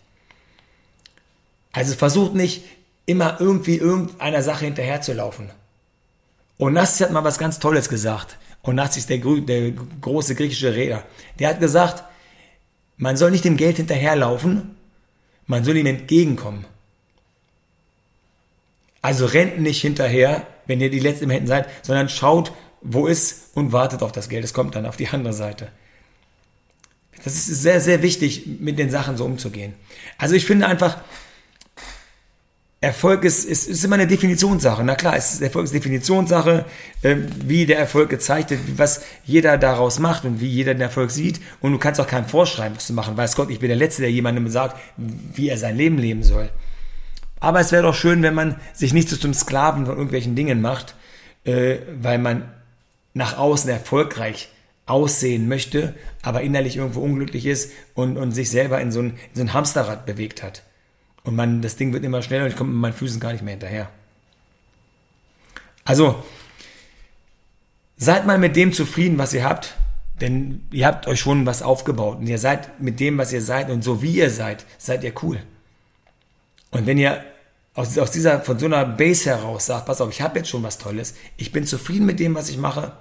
Also 1.71 1.95
versucht 1.95 2.33
nicht 2.33 2.63
immer 3.05 3.39
irgendwie 3.39 3.77
irgendeiner 3.77 4.41
Sache 4.41 4.65
hinterherzulaufen. 4.65 5.49
Onassis 6.59 7.01
hat 7.01 7.11
mal 7.11 7.23
was 7.23 7.39
ganz 7.39 7.59
Tolles 7.59 7.89
gesagt. 7.89 8.37
Onassis, 8.63 9.07
der, 9.07 9.17
der 9.17 9.71
große 10.01 10.35
griechische 10.35 10.75
Redner, 10.75 11.03
der 11.39 11.49
hat 11.49 11.59
gesagt, 11.59 12.03
man 12.97 13.17
soll 13.17 13.31
nicht 13.31 13.45
dem 13.45 13.57
Geld 13.57 13.77
hinterherlaufen, 13.77 14.75
man 15.49 15.63
soll 15.63 15.77
ihm 15.77 15.87
entgegenkommen. 15.87 16.65
Also 19.01 19.25
rennt 19.25 19.59
nicht 19.59 19.81
hinterher, 19.81 20.45
wenn 20.67 20.79
ihr 20.79 20.91
die 20.91 20.99
Letzten 20.99 21.25
im 21.25 21.31
Händen 21.31 21.47
seid, 21.47 21.67
sondern 21.81 22.07
schaut, 22.07 22.53
wo 22.81 23.07
ist 23.07 23.55
und 23.55 23.71
wartet 23.71 24.03
auf 24.03 24.11
das 24.11 24.29
Geld. 24.29 24.43
Es 24.43 24.53
kommt 24.53 24.75
dann 24.75 24.85
auf 24.85 24.95
die 24.95 25.07
andere 25.07 25.33
Seite. 25.33 25.69
Das 27.23 27.33
ist 27.33 27.47
sehr, 27.47 27.81
sehr 27.81 28.03
wichtig, 28.03 28.45
mit 28.59 28.77
den 28.77 28.91
Sachen 28.91 29.17
so 29.17 29.25
umzugehen. 29.25 29.73
Also 30.19 30.35
ich 30.35 30.45
finde 30.45 30.67
einfach, 30.67 31.01
Erfolg 32.81 33.25
ist, 33.25 33.43
ist, 33.43 33.67
ist 33.67 33.83
immer 33.83 33.95
eine 33.95 34.07
Definitionssache. 34.07 34.83
Na 34.85 34.95
klar, 34.95 35.17
es 35.17 35.33
ist 35.33 35.41
Erfolg 35.41 35.65
ist 35.65 35.73
Definitionssache, 35.73 36.63
äh, 37.01 37.17
wie 37.45 37.65
der 37.65 37.77
Erfolg 37.77 38.09
gezeigt 38.09 38.51
wird, 38.51 38.61
was 38.77 39.03
jeder 39.25 39.57
daraus 39.57 39.99
macht 39.99 40.23
und 40.23 40.39
wie 40.39 40.47
jeder 40.47 40.73
den 40.73 40.81
Erfolg 40.81 41.11
sieht. 41.11 41.41
Und 41.59 41.73
du 41.73 41.77
kannst 41.77 41.99
auch 41.99 42.07
keinem 42.07 42.27
vorschreiben, 42.27 42.77
was 42.77 42.87
zu 42.87 42.93
machen. 42.93 43.17
Weiß 43.17 43.35
Gott, 43.35 43.49
ich 43.49 43.59
bin 43.59 43.67
der 43.67 43.77
Letzte, 43.77 44.03
der 44.03 44.11
jemandem 44.11 44.47
sagt, 44.47 44.79
wie 44.97 45.49
er 45.49 45.57
sein 45.57 45.75
Leben 45.75 45.97
leben 45.97 46.23
soll. 46.23 46.49
Aber 47.41 47.59
es 47.59 47.73
wäre 47.73 47.83
doch 47.83 47.95
schön, 47.95 48.23
wenn 48.23 48.33
man 48.33 48.55
sich 48.73 48.93
nicht 48.93 49.09
so 49.09 49.17
zum 49.17 49.33
Sklaven 49.33 49.85
von 49.85 49.95
irgendwelchen 49.95 50.35
Dingen 50.35 50.61
macht, 50.61 50.95
äh, 51.43 51.79
weil 52.01 52.17
man 52.17 52.49
nach 53.13 53.37
außen 53.37 53.69
erfolgreich 53.69 54.49
aussehen 54.85 55.49
möchte, 55.49 55.95
aber 56.21 56.41
innerlich 56.41 56.77
irgendwo 56.77 57.01
unglücklich 57.01 57.45
ist 57.45 57.71
und, 57.93 58.17
und 58.17 58.31
sich 58.31 58.49
selber 58.49 58.79
in 58.79 58.91
so, 58.93 59.01
ein, 59.01 59.09
in 59.09 59.35
so 59.35 59.41
ein 59.41 59.53
Hamsterrad 59.53 60.05
bewegt 60.05 60.43
hat. 60.43 60.63
Und 61.29 61.35
man, 61.35 61.61
das 61.61 61.75
Ding 61.75 61.93
wird 61.93 62.03
immer 62.03 62.23
schneller 62.23 62.45
und 62.45 62.49
ich 62.49 62.55
komme 62.55 62.71
mit 62.71 62.81
meinen 62.81 62.93
Füßen 62.93 63.19
gar 63.19 63.33
nicht 63.33 63.43
mehr 63.43 63.51
hinterher. 63.51 63.91
Also, 65.85 66.23
seid 67.97 68.25
mal 68.25 68.39
mit 68.39 68.55
dem 68.55 68.73
zufrieden, 68.73 69.19
was 69.19 69.31
ihr 69.35 69.43
habt, 69.43 69.75
denn 70.21 70.63
ihr 70.71 70.87
habt 70.87 71.05
euch 71.05 71.19
schon 71.19 71.45
was 71.45 71.61
aufgebaut 71.61 72.17
und 72.17 72.25
ihr 72.25 72.39
seid 72.39 72.81
mit 72.81 72.99
dem, 72.99 73.19
was 73.19 73.31
ihr 73.31 73.43
seid 73.43 73.69
und 73.69 73.83
so 73.83 74.01
wie 74.01 74.15
ihr 74.15 74.31
seid, 74.31 74.65
seid 74.79 75.03
ihr 75.03 75.13
cool. 75.21 75.39
Und 76.71 76.87
wenn 76.87 76.97
ihr 76.97 77.23
aus, 77.75 77.95
aus 77.99 78.09
dieser, 78.09 78.41
von 78.41 78.57
so 78.57 78.65
einer 78.65 78.83
Base 78.85 79.29
heraus 79.29 79.67
sagt, 79.67 79.85
pass 79.85 80.01
auf, 80.01 80.09
ich 80.09 80.23
habe 80.23 80.39
jetzt 80.39 80.49
schon 80.49 80.63
was 80.63 80.79
Tolles, 80.79 81.13
ich 81.37 81.51
bin 81.51 81.63
zufrieden 81.63 82.07
mit 82.07 82.19
dem, 82.19 82.33
was 82.33 82.49
ich 82.49 82.57
mache 82.57 82.93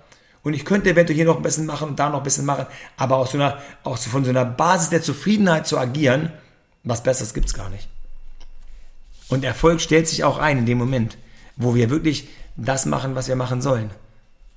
und 0.43 0.53
ich 0.53 0.67
könnte 0.67 0.91
eventuell 0.91 1.17
hier 1.17 1.25
noch 1.25 1.39
ein 1.39 1.43
bisschen 1.43 1.65
machen 1.65 1.89
und 1.89 1.99
da 1.99 2.11
noch 2.11 2.19
ein 2.19 2.25
bisschen 2.25 2.45
machen, 2.45 2.67
aber 2.99 3.17
aus 3.17 3.31
so 3.31 3.39
einer, 3.39 3.57
auch 3.85 3.97
von 3.97 4.23
so 4.23 4.29
einer 4.29 4.45
Basis 4.45 4.91
der 4.91 5.01
Zufriedenheit 5.01 5.67
zu 5.67 5.79
agieren, 5.79 6.31
was 6.85 7.03
Besseres 7.03 7.33
gibt's 7.33 7.55
gar 7.55 7.71
nicht. 7.71 7.89
Und 9.29 9.45
Erfolg 9.45 9.81
stellt 9.81 10.09
sich 10.09 10.25
auch 10.25 10.39
ein 10.39 10.59
in 10.59 10.67
dem 10.67 10.79
Moment, 10.79 11.19
wo 11.57 11.75
wir 11.75 11.91
wirklich 11.91 12.29
das 12.57 12.87
machen, 12.87 13.15
was 13.15 13.29
wir 13.29 13.37
machen 13.37 13.63
sollen. 13.63 13.91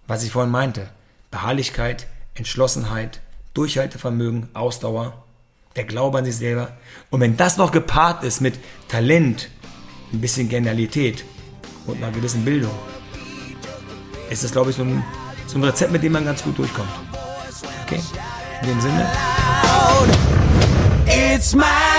Was 0.07 0.23
ich 0.23 0.31
vorhin 0.31 0.51
meinte. 0.51 0.89
Beharrlichkeit, 1.29 2.07
Entschlossenheit, 2.33 3.21
Durchhaltevermögen, 3.53 4.49
Ausdauer, 4.53 5.25
der 5.75 5.83
Glaube 5.85 6.19
an 6.19 6.25
sich 6.25 6.37
selber. 6.37 6.77
Und 7.09 7.21
wenn 7.21 7.37
das 7.37 7.57
noch 7.57 7.71
gepaart 7.71 8.23
ist 8.23 8.41
mit 8.41 8.55
Talent, 8.87 9.49
ein 10.13 10.21
bisschen 10.21 10.49
Genialität 10.49 11.23
und 11.85 11.97
einer 11.97 12.11
gewissen 12.11 12.43
Bildung, 12.43 12.71
ist 14.29 14.43
das, 14.43 14.51
glaube 14.51 14.71
ich, 14.71 14.77
so 14.77 14.83
ein, 14.83 15.03
so 15.47 15.57
ein 15.57 15.63
Rezept, 15.63 15.91
mit 15.91 16.03
dem 16.03 16.13
man 16.13 16.25
ganz 16.25 16.43
gut 16.43 16.57
durchkommt. 16.57 16.89
Okay? 17.85 18.01
In 18.61 18.67
dem 18.67 18.81
Sinne. 18.81 19.09
It's 21.05 21.53
my. 21.53 21.90